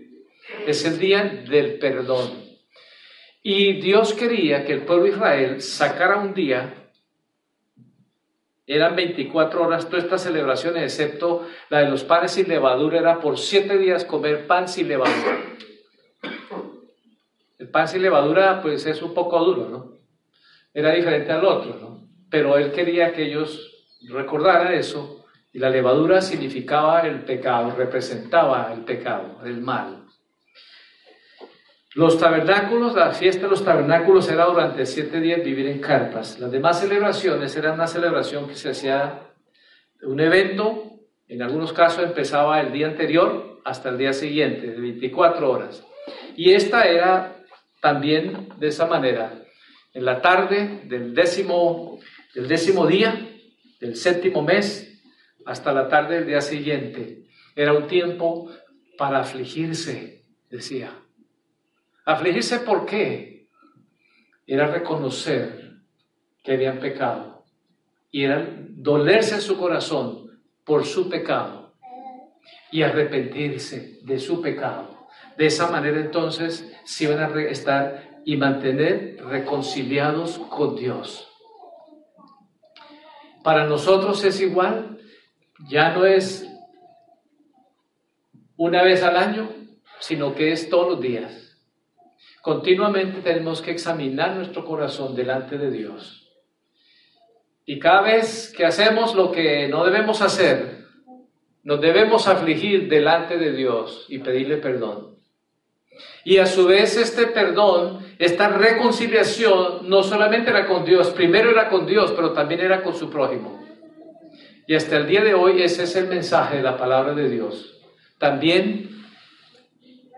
Es 0.66 0.84
el 0.84 0.98
día 0.98 1.22
del 1.48 1.78
perdón. 1.78 2.51
Y 3.42 3.80
Dios 3.80 4.14
quería 4.14 4.64
que 4.64 4.72
el 4.72 4.82
pueblo 4.82 5.04
de 5.04 5.10
Israel 5.10 5.62
sacara 5.62 6.18
un 6.18 6.32
día, 6.32 6.74
eran 8.64 8.94
24 8.94 9.64
horas 9.64 9.88
todas 9.88 10.04
estas 10.04 10.22
celebraciones, 10.22 10.82
excepto 10.84 11.46
la 11.68 11.80
de 11.80 11.90
los 11.90 12.04
panes 12.04 12.30
sin 12.30 12.46
levadura, 12.46 13.00
era 13.00 13.20
por 13.20 13.36
siete 13.36 13.76
días 13.76 14.04
comer 14.04 14.46
pan 14.46 14.68
sin 14.68 14.86
levadura. 14.86 15.40
El 17.58 17.68
pan 17.68 17.88
sin 17.88 18.02
levadura, 18.02 18.62
pues 18.62 18.86
es 18.86 19.02
un 19.02 19.12
poco 19.12 19.44
duro, 19.44 19.68
¿no? 19.68 19.98
Era 20.72 20.92
diferente 20.92 21.32
al 21.32 21.44
otro, 21.44 21.76
¿no? 21.80 22.08
Pero 22.30 22.56
él 22.56 22.70
quería 22.70 23.12
que 23.12 23.24
ellos 23.24 23.98
recordaran 24.08 24.72
eso, 24.72 25.26
y 25.52 25.58
la 25.58 25.68
levadura 25.68 26.22
significaba 26.22 27.00
el 27.00 27.24
pecado, 27.24 27.74
representaba 27.76 28.72
el 28.72 28.84
pecado, 28.84 29.40
el 29.44 29.60
mal. 29.60 30.01
Los 31.94 32.18
tabernáculos, 32.18 32.94
la 32.94 33.12
fiesta 33.12 33.42
de 33.42 33.50
los 33.50 33.64
tabernáculos 33.64 34.26
era 34.30 34.46
durante 34.46 34.86
siete 34.86 35.20
días 35.20 35.44
vivir 35.44 35.66
en 35.66 35.78
carpas. 35.78 36.38
Las 36.38 36.50
demás 36.50 36.80
celebraciones 36.80 37.54
eran 37.54 37.74
una 37.74 37.86
celebración 37.86 38.48
que 38.48 38.54
se 38.54 38.70
hacía 38.70 39.34
un 40.00 40.18
evento, 40.18 41.00
en 41.28 41.42
algunos 41.42 41.74
casos 41.74 42.02
empezaba 42.02 42.60
el 42.60 42.72
día 42.72 42.86
anterior 42.86 43.60
hasta 43.64 43.90
el 43.90 43.98
día 43.98 44.14
siguiente, 44.14 44.68
de 44.68 44.80
24 44.80 45.50
horas. 45.50 45.84
Y 46.34 46.52
esta 46.52 46.84
era 46.84 47.36
también 47.82 48.48
de 48.58 48.68
esa 48.68 48.86
manera. 48.86 49.42
En 49.92 50.06
la 50.06 50.22
tarde 50.22 50.84
del 50.84 51.14
décimo, 51.14 52.00
del 52.34 52.48
décimo 52.48 52.86
día, 52.86 53.28
del 53.80 53.96
séptimo 53.96 54.40
mes, 54.40 55.02
hasta 55.44 55.74
la 55.74 55.88
tarde 55.88 56.16
del 56.16 56.26
día 56.26 56.40
siguiente. 56.40 57.26
Era 57.54 57.74
un 57.74 57.86
tiempo 57.86 58.50
para 58.96 59.20
afligirse, 59.20 60.24
decía 60.48 61.01
Afligirse 62.04 62.60
por 62.60 62.84
qué? 62.84 63.48
Era 64.46 64.66
reconocer 64.66 65.76
que 66.42 66.52
habían 66.52 66.78
pecado 66.80 67.44
y 68.10 68.24
era 68.24 68.46
dolerse 68.70 69.36
en 69.36 69.40
su 69.40 69.56
corazón 69.56 70.42
por 70.64 70.84
su 70.84 71.08
pecado 71.08 71.74
y 72.70 72.82
arrepentirse 72.82 74.00
de 74.02 74.18
su 74.18 74.42
pecado. 74.42 75.06
De 75.36 75.46
esa 75.46 75.70
manera 75.70 76.00
entonces 76.00 76.74
se 76.84 77.14
van 77.14 77.22
a 77.22 77.42
estar 77.42 78.20
y 78.24 78.36
mantener 78.36 79.16
reconciliados 79.24 80.38
con 80.38 80.76
Dios. 80.76 81.28
Para 83.42 83.66
nosotros 83.66 84.24
es 84.24 84.40
igual, 84.40 84.98
ya 85.68 85.92
no 85.94 86.04
es 86.04 86.48
una 88.56 88.82
vez 88.82 89.02
al 89.02 89.16
año, 89.16 89.50
sino 89.98 90.34
que 90.34 90.52
es 90.52 90.68
todos 90.68 90.92
los 90.92 91.00
días. 91.00 91.41
Continuamente 92.42 93.20
tenemos 93.20 93.62
que 93.62 93.70
examinar 93.70 94.34
nuestro 94.34 94.64
corazón 94.64 95.14
delante 95.14 95.56
de 95.56 95.70
Dios. 95.70 96.28
Y 97.64 97.78
cada 97.78 98.02
vez 98.02 98.52
que 98.56 98.66
hacemos 98.66 99.14
lo 99.14 99.30
que 99.30 99.68
no 99.68 99.84
debemos 99.84 100.20
hacer, 100.20 100.86
nos 101.62 101.80
debemos 101.80 102.26
afligir 102.26 102.88
delante 102.88 103.38
de 103.38 103.52
Dios 103.52 104.06
y 104.08 104.18
pedirle 104.18 104.56
perdón. 104.56 105.16
Y 106.24 106.38
a 106.38 106.46
su 106.46 106.66
vez 106.66 106.96
este 106.96 107.28
perdón, 107.28 108.04
esta 108.18 108.48
reconciliación, 108.48 109.88
no 109.88 110.02
solamente 110.02 110.50
era 110.50 110.66
con 110.66 110.84
Dios, 110.84 111.10
primero 111.10 111.48
era 111.50 111.68
con 111.68 111.86
Dios, 111.86 112.12
pero 112.12 112.32
también 112.32 112.60
era 112.60 112.82
con 112.82 112.94
su 112.94 113.08
prójimo. 113.08 113.64
Y 114.66 114.74
hasta 114.74 114.96
el 114.96 115.06
día 115.06 115.22
de 115.22 115.34
hoy 115.34 115.62
ese 115.62 115.84
es 115.84 115.94
el 115.94 116.08
mensaje 116.08 116.56
de 116.56 116.62
la 116.64 116.76
palabra 116.76 117.14
de 117.14 117.28
Dios. 117.28 117.80
También, 118.18 119.01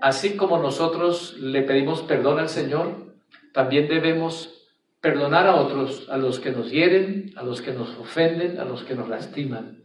así 0.05 0.37
como 0.37 0.59
nosotros 0.59 1.35
le 1.39 1.63
pedimos 1.63 2.03
perdón 2.03 2.39
al 2.39 2.51
Señor, 2.51 3.15
también 3.55 3.89
debemos 3.89 4.69
perdonar 5.01 5.47
a 5.47 5.55
otros, 5.55 6.11
a 6.11 6.19
los 6.19 6.41
que 6.41 6.51
nos 6.51 6.71
hieren, 6.71 7.33
a 7.37 7.43
los 7.43 7.63
que 7.63 7.73
nos 7.73 7.89
ofenden, 7.97 8.61
a 8.61 8.67
los 8.67 8.85
que 8.85 8.95
nos 8.95 9.09
lastiman. 9.09 9.83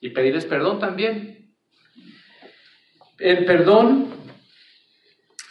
Y 0.00 0.08
pedirles 0.08 0.46
perdón 0.46 0.78
también. 0.78 1.54
El 3.18 3.44
perdón, 3.44 4.08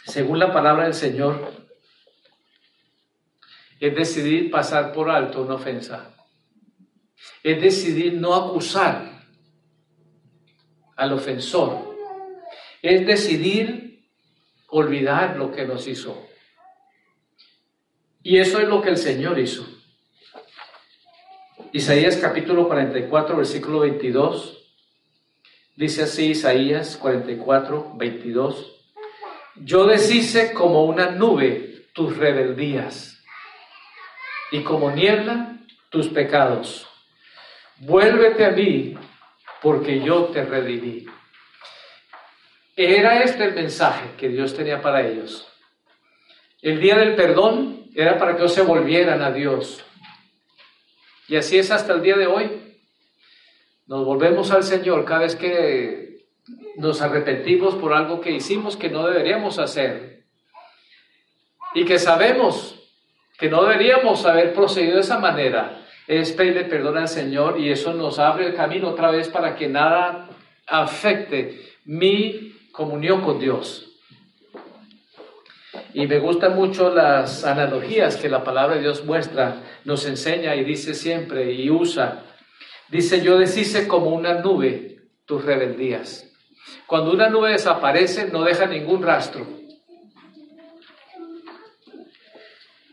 según 0.06 0.40
la 0.40 0.52
palabra 0.52 0.82
del 0.82 0.94
Señor, 0.94 1.52
es 3.78 3.94
decidir 3.94 4.50
pasar 4.50 4.92
por 4.92 5.10
alto 5.10 5.42
una 5.42 5.54
ofensa. 5.54 6.12
Es 7.44 7.62
decidir 7.62 8.14
no 8.14 8.34
acusar 8.34 9.12
al 10.96 11.12
ofensor. 11.12 11.85
Es 12.82 13.06
decidir 13.06 14.04
olvidar 14.68 15.36
lo 15.36 15.52
que 15.52 15.64
nos 15.64 15.86
hizo. 15.86 16.26
Y 18.22 18.38
eso 18.38 18.60
es 18.60 18.68
lo 18.68 18.82
que 18.82 18.90
el 18.90 18.96
Señor 18.96 19.38
hizo. 19.38 19.66
Isaías 21.72 22.16
capítulo 22.16 22.68
44, 22.68 23.36
versículo 23.36 23.80
22. 23.80 24.56
Dice 25.76 26.04
así 26.04 26.30
Isaías 26.30 26.96
44, 26.96 27.92
22. 27.96 28.72
Yo 29.56 29.86
deshice 29.86 30.52
como 30.52 30.84
una 30.84 31.10
nube 31.10 31.86
tus 31.92 32.16
rebeldías 32.16 33.22
y 34.50 34.62
como 34.62 34.90
niebla 34.90 35.58
tus 35.90 36.08
pecados. 36.08 36.86
Vuélvete 37.78 38.44
a 38.44 38.50
mí 38.50 38.96
porque 39.62 40.00
yo 40.00 40.24
te 40.26 40.44
redimí. 40.44 41.06
Era 42.76 43.22
este 43.22 43.42
el 43.42 43.54
mensaje 43.54 44.10
que 44.18 44.28
Dios 44.28 44.54
tenía 44.54 44.82
para 44.82 45.06
ellos. 45.06 45.48
El 46.60 46.78
día 46.78 46.96
del 46.96 47.16
perdón 47.16 47.86
era 47.94 48.18
para 48.18 48.32
que 48.32 48.42
ellos 48.42 48.52
se 48.52 48.60
volvieran 48.60 49.22
a 49.22 49.32
Dios. 49.32 49.82
Y 51.26 51.36
así 51.36 51.58
es 51.58 51.70
hasta 51.70 51.94
el 51.94 52.02
día 52.02 52.18
de 52.18 52.26
hoy. 52.26 52.76
Nos 53.86 54.04
volvemos 54.04 54.50
al 54.50 54.62
Señor 54.62 55.06
cada 55.06 55.20
vez 55.20 55.36
que 55.36 56.26
nos 56.76 57.00
arrepentimos 57.00 57.76
por 57.76 57.94
algo 57.94 58.20
que 58.20 58.32
hicimos 58.32 58.76
que 58.76 58.90
no 58.90 59.06
deberíamos 59.06 59.58
hacer. 59.58 60.24
Y 61.74 61.86
que 61.86 61.98
sabemos 61.98 62.78
que 63.38 63.48
no 63.48 63.62
deberíamos 63.62 64.26
haber 64.26 64.52
procedido 64.52 64.96
de 64.96 65.00
esa 65.00 65.18
manera 65.18 65.82
es 66.06 66.32
pedirle 66.32 66.64
perdón 66.64 66.98
al 66.98 67.08
Señor 67.08 67.58
y 67.58 67.70
eso 67.70 67.94
nos 67.94 68.18
abre 68.18 68.48
el 68.48 68.54
camino 68.54 68.90
otra 68.90 69.10
vez 69.10 69.28
para 69.28 69.56
que 69.56 69.66
nada 69.66 70.28
afecte 70.66 71.60
mi 71.84 72.55
comunión 72.76 73.22
con 73.22 73.40
Dios. 73.40 73.88
Y 75.94 76.06
me 76.06 76.18
gustan 76.18 76.54
mucho 76.54 76.94
las 76.94 77.44
analogías 77.44 78.16
que 78.16 78.28
la 78.28 78.44
palabra 78.44 78.76
de 78.76 78.82
Dios 78.82 79.04
muestra, 79.04 79.62
nos 79.84 80.04
enseña 80.06 80.54
y 80.54 80.64
dice 80.64 80.94
siempre 80.94 81.52
y 81.52 81.70
usa. 81.70 82.22
Dice, 82.88 83.22
yo 83.22 83.38
deshice 83.38 83.88
como 83.88 84.10
una 84.10 84.40
nube 84.40 84.98
tus 85.24 85.44
rebeldías. 85.44 86.30
Cuando 86.86 87.12
una 87.12 87.30
nube 87.30 87.52
desaparece, 87.52 88.28
no 88.30 88.44
deja 88.44 88.66
ningún 88.66 89.02
rastro. 89.02 89.46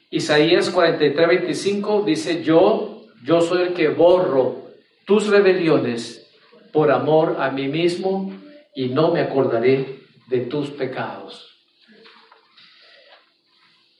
Isaías 0.09 0.69
43, 0.69 1.27
25 1.27 2.03
dice, 2.03 2.43
yo 2.43 2.93
yo 3.23 3.39
soy 3.39 3.63
el 3.63 3.73
que 3.73 3.87
borro 3.87 4.63
tus 5.05 5.27
rebeliones 5.27 6.29
por 6.73 6.91
amor 6.91 7.37
a 7.39 7.49
mí 7.51 7.67
mismo 7.67 8.33
y 8.75 8.89
no 8.89 9.11
me 9.11 9.21
acordaré 9.21 10.01
de 10.27 10.39
tus 10.41 10.69
pecados. 10.71 11.49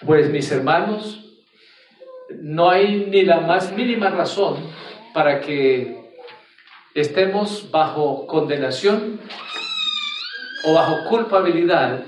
Pues 0.05 0.29
mis 0.29 0.51
hermanos, 0.51 1.19
no 2.41 2.69
hay 2.69 3.07
ni 3.09 3.23
la 3.23 3.39
más 3.41 3.71
mínima 3.71 4.09
razón 4.09 4.57
para 5.13 5.39
que 5.41 6.11
estemos 6.95 7.69
bajo 7.71 8.27
condenación 8.27 9.19
o 10.65 10.73
bajo 10.73 11.09
culpabilidad 11.09 12.03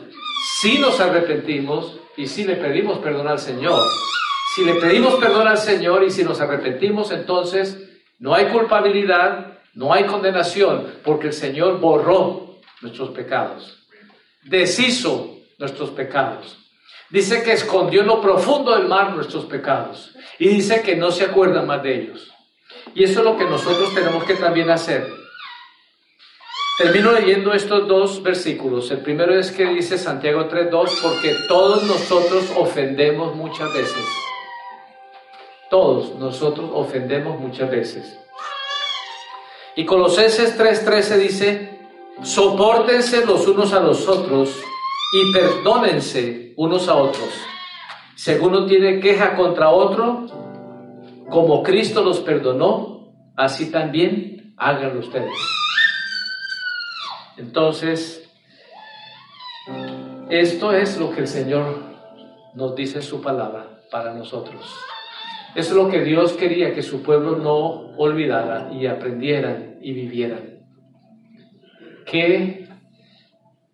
si 0.60 0.80
nos 0.80 1.00
arrepentimos 1.00 2.00
y 2.18 2.28
si 2.28 2.44
le 2.44 2.56
pedimos 2.56 3.00
perdón 3.00 3.28
al 3.28 3.40
Señor 3.40 3.82
si 4.56 4.64
le 4.64 4.76
pedimos 4.76 5.16
perdón 5.16 5.50
al 5.50 5.58
Señor 5.58 6.02
y 6.06 6.10
si 6.10 6.24
nos 6.24 6.40
arrepentimos, 6.40 7.12
entonces 7.12 7.78
no 8.20 8.34
hay 8.34 8.46
culpabilidad, 8.46 9.60
no 9.74 9.92
hay 9.92 10.06
condenación, 10.06 10.94
porque 11.04 11.28
el 11.28 11.34
Señor 11.34 11.82
borró 11.82 12.45
nuestros 12.86 13.10
pecados, 13.10 13.78
deshizo 14.44 15.38
nuestros 15.58 15.90
pecados. 15.90 16.58
Dice 17.10 17.44
que 17.44 17.54
escondió 17.54 18.02
en 18.02 18.08
lo 18.08 18.22
profundo 18.22 18.76
del 18.76 18.88
mar 18.88 19.14
nuestros 19.14 19.46
pecados 19.46 20.16
y 20.38 20.48
dice 20.48 20.82
que 20.82 20.96
no 20.96 21.12
se 21.12 21.26
acuerda 21.26 21.62
más 21.62 21.82
de 21.84 22.02
ellos. 22.02 22.32
Y 22.94 23.04
eso 23.04 23.20
es 23.20 23.26
lo 23.26 23.38
que 23.38 23.46
nosotros 23.46 23.94
tenemos 23.94 24.24
que 24.24 24.36
también 24.36 24.70
hacer. 24.70 25.08
Termino 26.78 27.12
leyendo 27.12 27.54
estos 27.54 27.88
dos 27.88 28.22
versículos. 28.22 28.92
El 28.92 29.00
primero 29.00 29.34
es 29.38 29.52
que 29.52 29.66
dice 29.66 29.98
Santiago 29.98 30.50
3.2, 30.50 31.02
porque 31.02 31.36
todos 31.48 31.84
nosotros 31.84 32.52
ofendemos 32.58 33.36
muchas 33.36 33.74
veces. 33.74 34.06
Todos 35.70 36.16
nosotros 36.16 36.70
ofendemos 36.74 37.40
muchas 37.40 37.70
veces. 37.72 38.20
Y 39.78 39.86
Colosenses 39.86 40.58
3:13 40.58 41.18
dice, 41.18 41.75
soportense 42.24 43.26
los 43.26 43.48
unos 43.48 43.74
a 43.74 43.80
los 43.80 44.08
otros 44.08 44.56
y 45.14 45.34
perdónense 45.34 46.54
unos 46.58 46.88
a 46.88 46.96
otros. 46.96 47.30
Si 48.16 48.32
alguno 48.32 48.66
tiene 48.66 49.00
queja 49.00 49.36
contra 49.36 49.70
otro, 49.70 50.26
como 51.30 51.64
Cristo 51.64 52.04
los 52.04 52.20
perdonó, 52.20 53.14
así 53.36 53.72
también 53.72 54.54
háganlo 54.58 55.00
ustedes. 55.00 55.32
Entonces, 57.38 58.30
esto 60.30 60.72
es 60.72 60.98
lo 60.98 61.12
que 61.12 61.22
el 61.22 61.28
Señor 61.28 61.84
nos 62.54 62.76
dice 62.76 63.00
en 63.00 63.04
su 63.04 63.22
palabra 63.22 63.82
para 63.92 64.14
nosotros. 64.14 64.74
Es 65.56 65.72
lo 65.72 65.90
que 65.90 66.02
Dios 66.02 66.34
quería 66.34 66.74
que 66.74 66.84
su 66.84 67.02
pueblo 67.02 67.38
no 67.38 67.96
olvidara 67.98 68.72
y 68.74 68.88
aprendieran 68.88 69.78
y 69.82 69.94
vivieran. 69.94 70.55
Que 72.06 72.68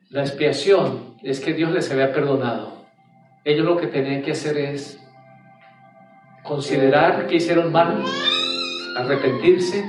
la 0.10 0.22
expiación 0.22 1.16
es 1.24 1.40
que 1.40 1.54
Dios 1.54 1.72
les 1.72 1.92
había 1.92 2.12
perdonado. 2.12 2.86
Ellos 3.44 3.66
lo 3.66 3.78
que 3.78 3.88
tenían 3.88 4.22
que 4.22 4.32
hacer 4.32 4.58
es 4.58 5.00
considerar 6.44 7.28
que 7.28 7.36
hicieron 7.36 7.72
mal, 7.72 8.04
arrepentirse, 8.98 9.84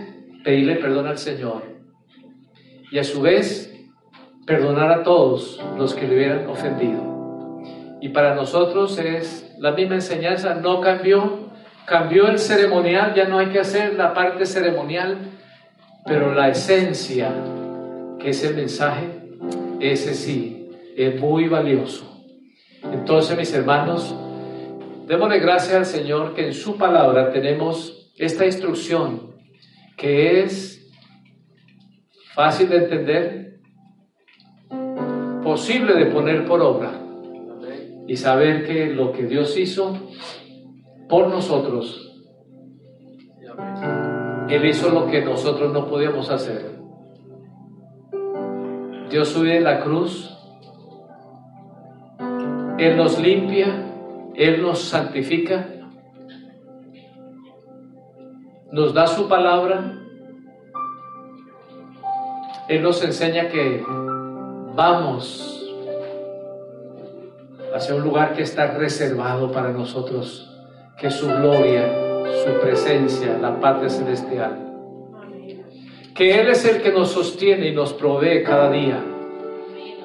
pedirle 0.45 0.77
perdón 0.77 1.07
al 1.07 1.19
Señor 1.19 1.63
y 2.91 2.99
a 2.99 3.05
su 3.05 3.21
vez 3.21 3.73
perdonar 4.47 4.91
a 4.91 5.03
todos 5.03 5.63
los 5.77 5.95
que 5.95 6.07
le 6.07 6.17
hubieran 6.17 6.47
ofendido. 6.47 7.61
Y 8.01 8.09
para 8.09 8.35
nosotros 8.35 8.99
es 8.99 9.55
la 9.59 9.73
misma 9.73 9.95
enseñanza, 9.95 10.55
no 10.55 10.81
cambió, 10.81 11.53
Cambió 11.85 12.29
el 12.29 12.39
ceremonial, 12.39 13.13
ya 13.15 13.25
no 13.25 13.39
hay 13.39 13.49
que 13.49 13.59
hacer 13.59 13.95
la 13.95 14.15
parte 14.15 14.47
ceremonial, 14.47 15.19
pero 16.07 16.33
la 16.33 16.49
esencia, 16.49 17.33
que 18.23 18.31
es 18.31 18.45
el 18.45 18.55
mensaje, 18.55 19.09
ese 19.81 20.15
sí, 20.15 20.71
es 20.97 21.21
muy 21.21 21.49
valioso. 21.49 22.25
Entonces, 22.85 23.37
mis 23.37 23.53
hermanos, 23.53 24.15
démosle 25.09 25.41
gracias 25.41 25.75
al 25.75 25.87
Señor 25.87 26.35
que 26.35 26.47
en 26.47 26.53
su 26.53 26.77
palabra 26.77 27.33
tenemos 27.33 28.13
esta 28.17 28.47
instrucción, 28.47 29.35
que 29.97 30.43
es 30.43 30.89
fácil 32.35 32.69
de 32.69 32.77
entender, 32.77 33.61
posible 35.43 35.95
de 35.95 36.07
poner 36.07 36.47
por 36.47 36.61
obra 36.61 36.93
y 38.07 38.17
saber 38.17 38.65
que 38.67 38.87
lo 38.87 39.13
que 39.13 39.25
Dios 39.25 39.59
hizo 39.59 39.99
por 41.09 41.29
nosotros, 41.29 42.23
Él 44.49 44.65
hizo 44.67 44.91
lo 44.91 45.07
que 45.09 45.23
nosotros 45.23 45.73
no 45.73 45.89
podíamos 45.89 46.31
hacer. 46.31 46.82
Dios 49.13 49.29
sube 49.29 49.61
la 49.61 49.81
cruz, 49.81 50.35
Él 52.79 52.97
nos 52.97 53.21
limpia, 53.21 53.85
Él 54.35 54.63
nos 54.63 54.85
santifica, 54.85 55.67
nos 58.71 58.95
da 58.95 59.07
su 59.07 59.29
palabra, 59.29 60.01
Él 62.69 62.83
nos 62.83 63.05
enseña 63.05 63.49
que 63.49 63.85
vamos 64.75 65.71
hacia 67.75 67.95
un 67.95 68.05
lugar 68.05 68.33
que 68.33 68.41
está 68.41 68.69
reservado 68.69 69.53
para 69.53 69.73
nosotros, 69.73 70.59
que 70.97 71.09
es 71.09 71.15
su 71.15 71.27
gloria, 71.27 71.87
su 72.47 72.61
presencia, 72.63 73.37
la 73.37 73.61
patria 73.61 73.91
celestial. 73.91 74.72
Que 76.15 76.41
Él 76.41 76.49
es 76.49 76.65
el 76.65 76.83
que 76.83 76.93
nos 76.93 77.11
sostiene 77.11 77.69
y 77.69 77.75
nos 77.75 77.93
provee 77.93 78.43
cada 78.43 78.71
día. 78.71 79.03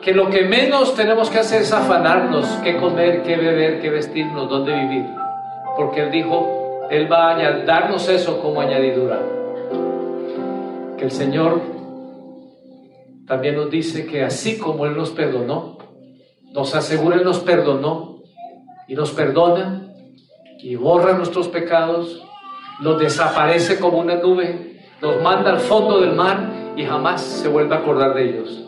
Que 0.01 0.13
lo 0.13 0.29
que 0.29 0.43
menos 0.43 0.95
tenemos 0.95 1.29
que 1.29 1.39
hacer 1.39 1.63
es 1.63 1.73
afanarnos, 1.73 2.45
qué 2.63 2.77
comer, 2.77 3.23
qué 3.23 3.35
beber, 3.35 3.81
qué 3.81 3.89
vestirnos, 3.89 4.49
dónde 4.49 4.73
vivir. 4.73 5.05
Porque 5.75 6.01
Él 6.01 6.11
dijo, 6.11 6.87
Él 6.89 7.11
va 7.11 7.31
a 7.31 7.65
darnos 7.65 8.07
eso 8.07 8.41
como 8.41 8.61
añadidura. 8.61 9.21
Que 10.97 11.03
el 11.03 11.11
Señor 11.11 11.61
también 13.27 13.55
nos 13.55 13.69
dice 13.69 14.05
que 14.05 14.23
así 14.23 14.57
como 14.57 14.85
Él 14.85 14.95
nos 14.95 15.09
perdonó, 15.09 15.77
nos 16.53 16.73
asegura, 16.73 17.17
Él 17.17 17.25
nos 17.25 17.39
perdonó 17.39 18.23
y 18.87 18.95
nos 18.95 19.11
perdona 19.11 19.87
y 20.59 20.75
borra 20.75 21.13
nuestros 21.13 21.49
pecados, 21.49 22.23
los 22.79 22.99
desaparece 22.99 23.79
como 23.79 23.99
una 23.99 24.15
nube, 24.15 24.76
nos 25.01 25.21
manda 25.21 25.51
al 25.51 25.59
fondo 25.59 25.99
del 25.99 26.13
mar 26.13 26.73
y 26.75 26.85
jamás 26.85 27.21
se 27.21 27.47
vuelve 27.47 27.75
a 27.75 27.79
acordar 27.79 28.13
de 28.13 28.29
ellos. 28.29 28.63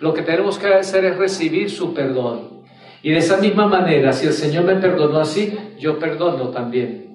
Lo 0.00 0.14
que 0.14 0.22
tenemos 0.22 0.58
que 0.58 0.72
hacer 0.72 1.04
es 1.04 1.16
recibir 1.16 1.70
su 1.70 1.92
perdón. 1.92 2.62
Y 3.02 3.10
de 3.10 3.18
esa 3.18 3.36
misma 3.36 3.66
manera, 3.66 4.12
si 4.12 4.26
el 4.26 4.32
Señor 4.32 4.64
me 4.64 4.76
perdonó 4.76 5.20
así, 5.20 5.56
yo 5.78 5.98
perdono 5.98 6.48
también 6.48 7.14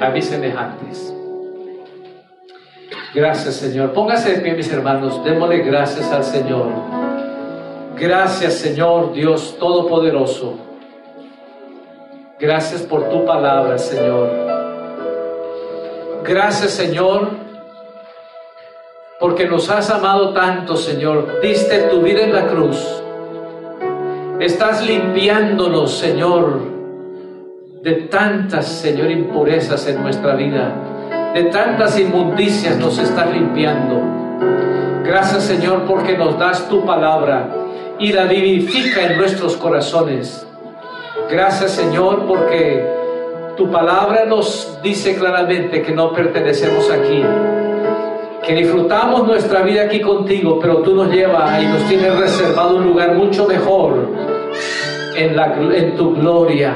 a 0.00 0.10
mis 0.10 0.26
semejantes. 0.26 1.14
Gracias, 3.14 3.56
Señor. 3.56 3.92
Póngase 3.92 4.36
de 4.36 4.40
pie, 4.40 4.54
mis 4.54 4.72
hermanos. 4.72 5.22
Démosle 5.24 5.58
gracias 5.58 6.12
al 6.12 6.22
Señor. 6.22 6.68
Gracias, 7.96 8.54
Señor 8.54 9.12
Dios 9.12 9.56
Todopoderoso. 9.58 10.58
Gracias 12.38 12.82
por 12.82 13.10
tu 13.10 13.24
palabra, 13.26 13.76
Señor. 13.76 14.30
Gracias, 16.24 16.70
Señor, 16.70 17.28
porque 19.20 19.46
nos 19.46 19.70
has 19.70 19.90
amado 19.90 20.32
tanto, 20.32 20.76
Señor. 20.76 21.40
Diste 21.40 21.82
tu 21.90 22.00
vida 22.00 22.22
en 22.22 22.32
la 22.32 22.46
cruz. 22.48 23.02
Estás 24.40 24.84
limpiándonos, 24.84 25.92
Señor, 25.92 26.60
de 27.82 27.92
tantas, 28.10 28.66
Señor, 28.66 29.10
impurezas 29.10 29.86
en 29.86 30.02
nuestra 30.02 30.34
vida 30.34 30.74
de 31.34 31.44
tantas 31.44 31.98
inmundicias 31.98 32.76
nos 32.76 32.98
estás 32.98 33.30
limpiando. 33.32 34.00
Gracias 35.04 35.44
Señor 35.44 35.84
porque 35.86 36.18
nos 36.18 36.38
das 36.38 36.68
tu 36.68 36.84
palabra 36.84 37.48
y 37.98 38.12
la 38.12 38.24
vivifica 38.24 39.06
en 39.06 39.16
nuestros 39.16 39.56
corazones. 39.56 40.46
Gracias 41.30 41.72
Señor 41.72 42.26
porque 42.26 42.84
tu 43.56 43.70
palabra 43.70 44.24
nos 44.24 44.78
dice 44.82 45.14
claramente 45.14 45.82
que 45.82 45.92
no 45.92 46.12
pertenecemos 46.12 46.90
aquí, 46.90 47.22
que 48.44 48.54
disfrutamos 48.54 49.26
nuestra 49.26 49.62
vida 49.62 49.82
aquí 49.84 50.00
contigo, 50.00 50.58
pero 50.60 50.78
tú 50.78 50.94
nos 50.94 51.12
llevas 51.12 51.62
y 51.62 51.66
nos 51.66 51.84
tienes 51.84 52.18
reservado 52.18 52.76
un 52.76 52.84
lugar 52.84 53.14
mucho 53.14 53.46
mejor 53.46 54.08
en, 55.16 55.96
tu 55.96 56.14
gloria, 56.14 56.74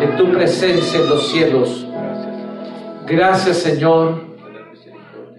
en 0.00 0.16
tu 0.16 0.30
presencia 0.32 1.00
en 1.00 1.08
los 1.08 1.28
cielos. 1.28 1.86
Gracias 3.06 3.58
Señor, 3.58 4.22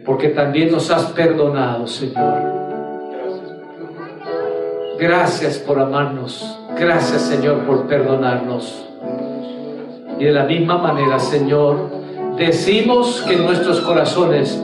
porque 0.05 0.29
también 0.29 0.71
nos 0.71 0.89
has 0.89 1.05
perdonado, 1.07 1.85
Señor. 1.87 2.59
Gracias 4.97 5.57
por 5.57 5.79
amarnos. 5.79 6.57
Gracias 6.77 7.23
Señor 7.23 7.65
por 7.65 7.87
perdonarnos. 7.87 8.85
Y 10.17 10.25
de 10.25 10.31
la 10.31 10.45
misma 10.45 10.77
manera, 10.77 11.19
Señor, 11.19 11.89
decimos 12.37 13.21
que 13.27 13.35
en 13.35 13.45
nuestros 13.45 13.81
corazones 13.81 14.61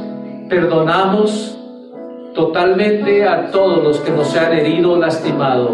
perdonamos 0.49 1.57
totalmente 2.33 3.27
a 3.27 3.49
todos 3.51 3.83
los 3.83 3.99
que 4.01 4.11
nos 4.11 4.35
han 4.35 4.53
herido 4.53 4.93
o 4.93 4.97
lastimado. 4.97 5.71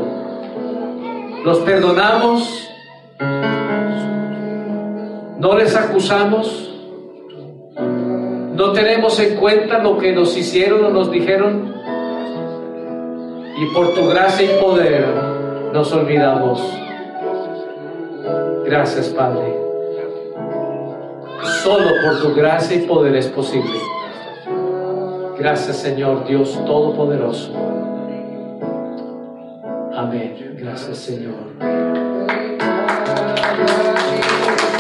Los 1.44 1.58
perdonamos, 1.60 2.70
no 5.40 5.58
les 5.58 5.76
acusamos, 5.76 6.72
no 8.56 8.72
tenemos 8.74 9.20
en 9.20 9.38
cuenta 9.38 9.80
lo 9.80 9.98
que 9.98 10.14
nos 10.14 10.38
hicieron 10.38 10.86
o 10.86 10.90
nos 10.90 11.12
dijeron. 11.12 11.74
Y 13.58 13.66
por 13.74 13.94
tu 13.94 14.08
gracia 14.08 14.46
y 14.46 14.62
poder 14.62 15.06
nos 15.74 15.92
olvidamos. 15.92 16.62
Gracias, 18.66 19.08
Padre. 19.10 19.58
Solo 21.64 21.90
por 22.04 22.22
tu 22.22 22.36
gracia 22.36 22.78
y 22.78 22.86
poder 22.86 23.16
es 23.16 23.28
posible. 23.28 23.91
Gracias, 25.42 25.78
Señor 25.78 26.28
Dios 26.28 26.54
Todopoderoso. 26.68 27.52
Amén. 29.96 30.56
Gracias, 30.60 30.98
Señor. 31.00 31.34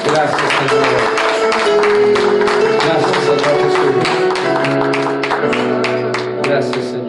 Gracias, 0.06 0.52
Señor. 0.60 0.86
Gracias, 2.86 3.18
Señor 3.26 3.58
Jesús. 3.64 3.96
Gracias, 6.44 6.86
Señor. 6.86 7.01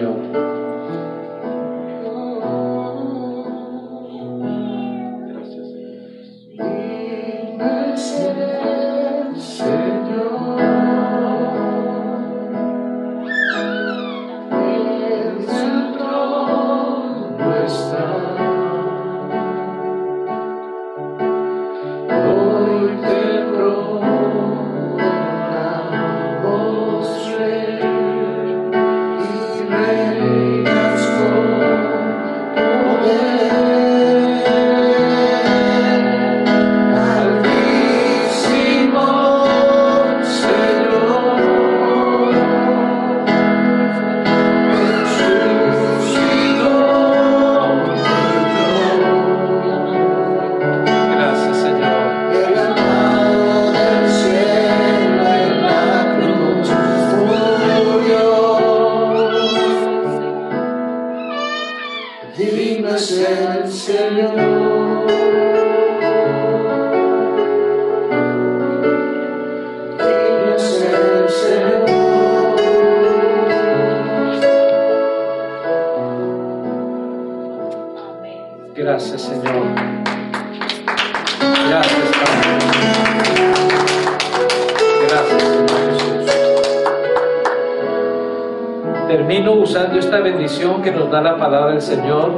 Señor 91.83 92.31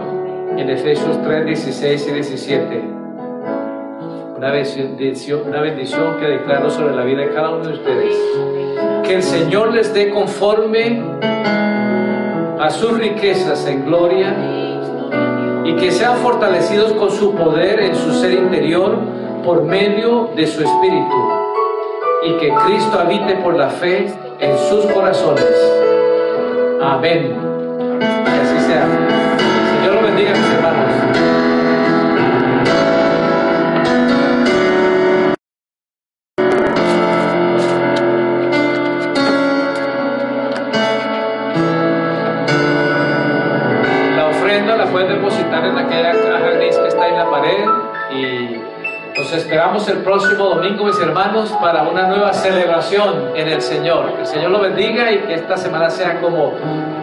en 0.57 0.70
Efesios 0.70 1.22
3, 1.22 1.45
16 1.45 2.09
y 2.09 2.12
17. 2.12 2.84
Una 4.38 4.51
bendición, 4.51 5.42
una 5.47 5.61
bendición 5.61 6.16
que 6.18 6.26
declaro 6.26 6.70
sobre 6.70 6.97
la 6.97 7.05
vida 7.05 7.20
de 7.20 7.34
cada 7.34 7.51
uno 7.51 7.66
de 7.66 7.74
ustedes. 7.74 8.16
Que 9.05 9.16
el 9.16 9.22
Señor 9.22 9.74
les 9.74 9.92
dé 9.92 10.09
conforme 10.09 11.03
a 12.59 12.70
sus 12.70 12.99
riquezas 12.99 13.66
en 13.66 13.84
gloria 13.84 14.34
y 15.64 15.76
que 15.76 15.90
sean 15.92 16.16
fortalecidos 16.16 16.95
con 16.95 17.11
su 17.11 17.34
poder 17.34 17.80
en 17.80 17.95
su 17.95 18.14
ser 18.14 18.32
interior 18.32 18.99
por 19.45 19.62
medio 19.62 20.30
de 20.34 20.47
su 20.47 20.62
espíritu 20.62 21.16
y 22.22 22.32
que 22.38 22.49
Cristo 22.49 22.99
habite 22.99 23.34
por 23.36 23.57
la 23.57 23.68
fe 23.68 24.07
en 24.38 24.59
sus 24.70 24.86
corazones. 24.86 25.45
Amén. 26.80 27.36
Que 28.01 28.40
así 28.40 28.66
sea. 28.66 29.03
Bendiga, 30.55 31.34
próximo 50.05 50.44
domingo, 50.44 50.84
mis 50.84 51.00
hermanos, 51.00 51.50
para 51.61 51.82
una 51.82 52.07
nueva 52.07 52.32
celebración 52.32 53.32
en 53.34 53.48
el 53.48 53.61
Señor. 53.61 54.14
Que 54.14 54.20
el 54.20 54.26
Señor 54.26 54.50
lo 54.50 54.61
bendiga 54.61 55.11
y 55.11 55.18
que 55.20 55.34
esta 55.34 55.57
semana 55.57 55.90
sea 55.90 56.20
como 56.20 56.52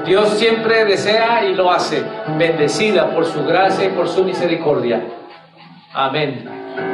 Dios 0.06 0.30
siempre 0.30 0.86
desea 0.86 1.44
y 1.46 1.56
lo 1.56 1.72
hace, 1.72 2.04
bendecida 2.38 3.10
por 3.14 3.26
su 3.26 3.44
gracia 3.44 3.86
y 3.86 3.90
por 3.90 4.08
su 4.08 4.24
misericordia. 4.24 5.02
Amén. 5.94 6.91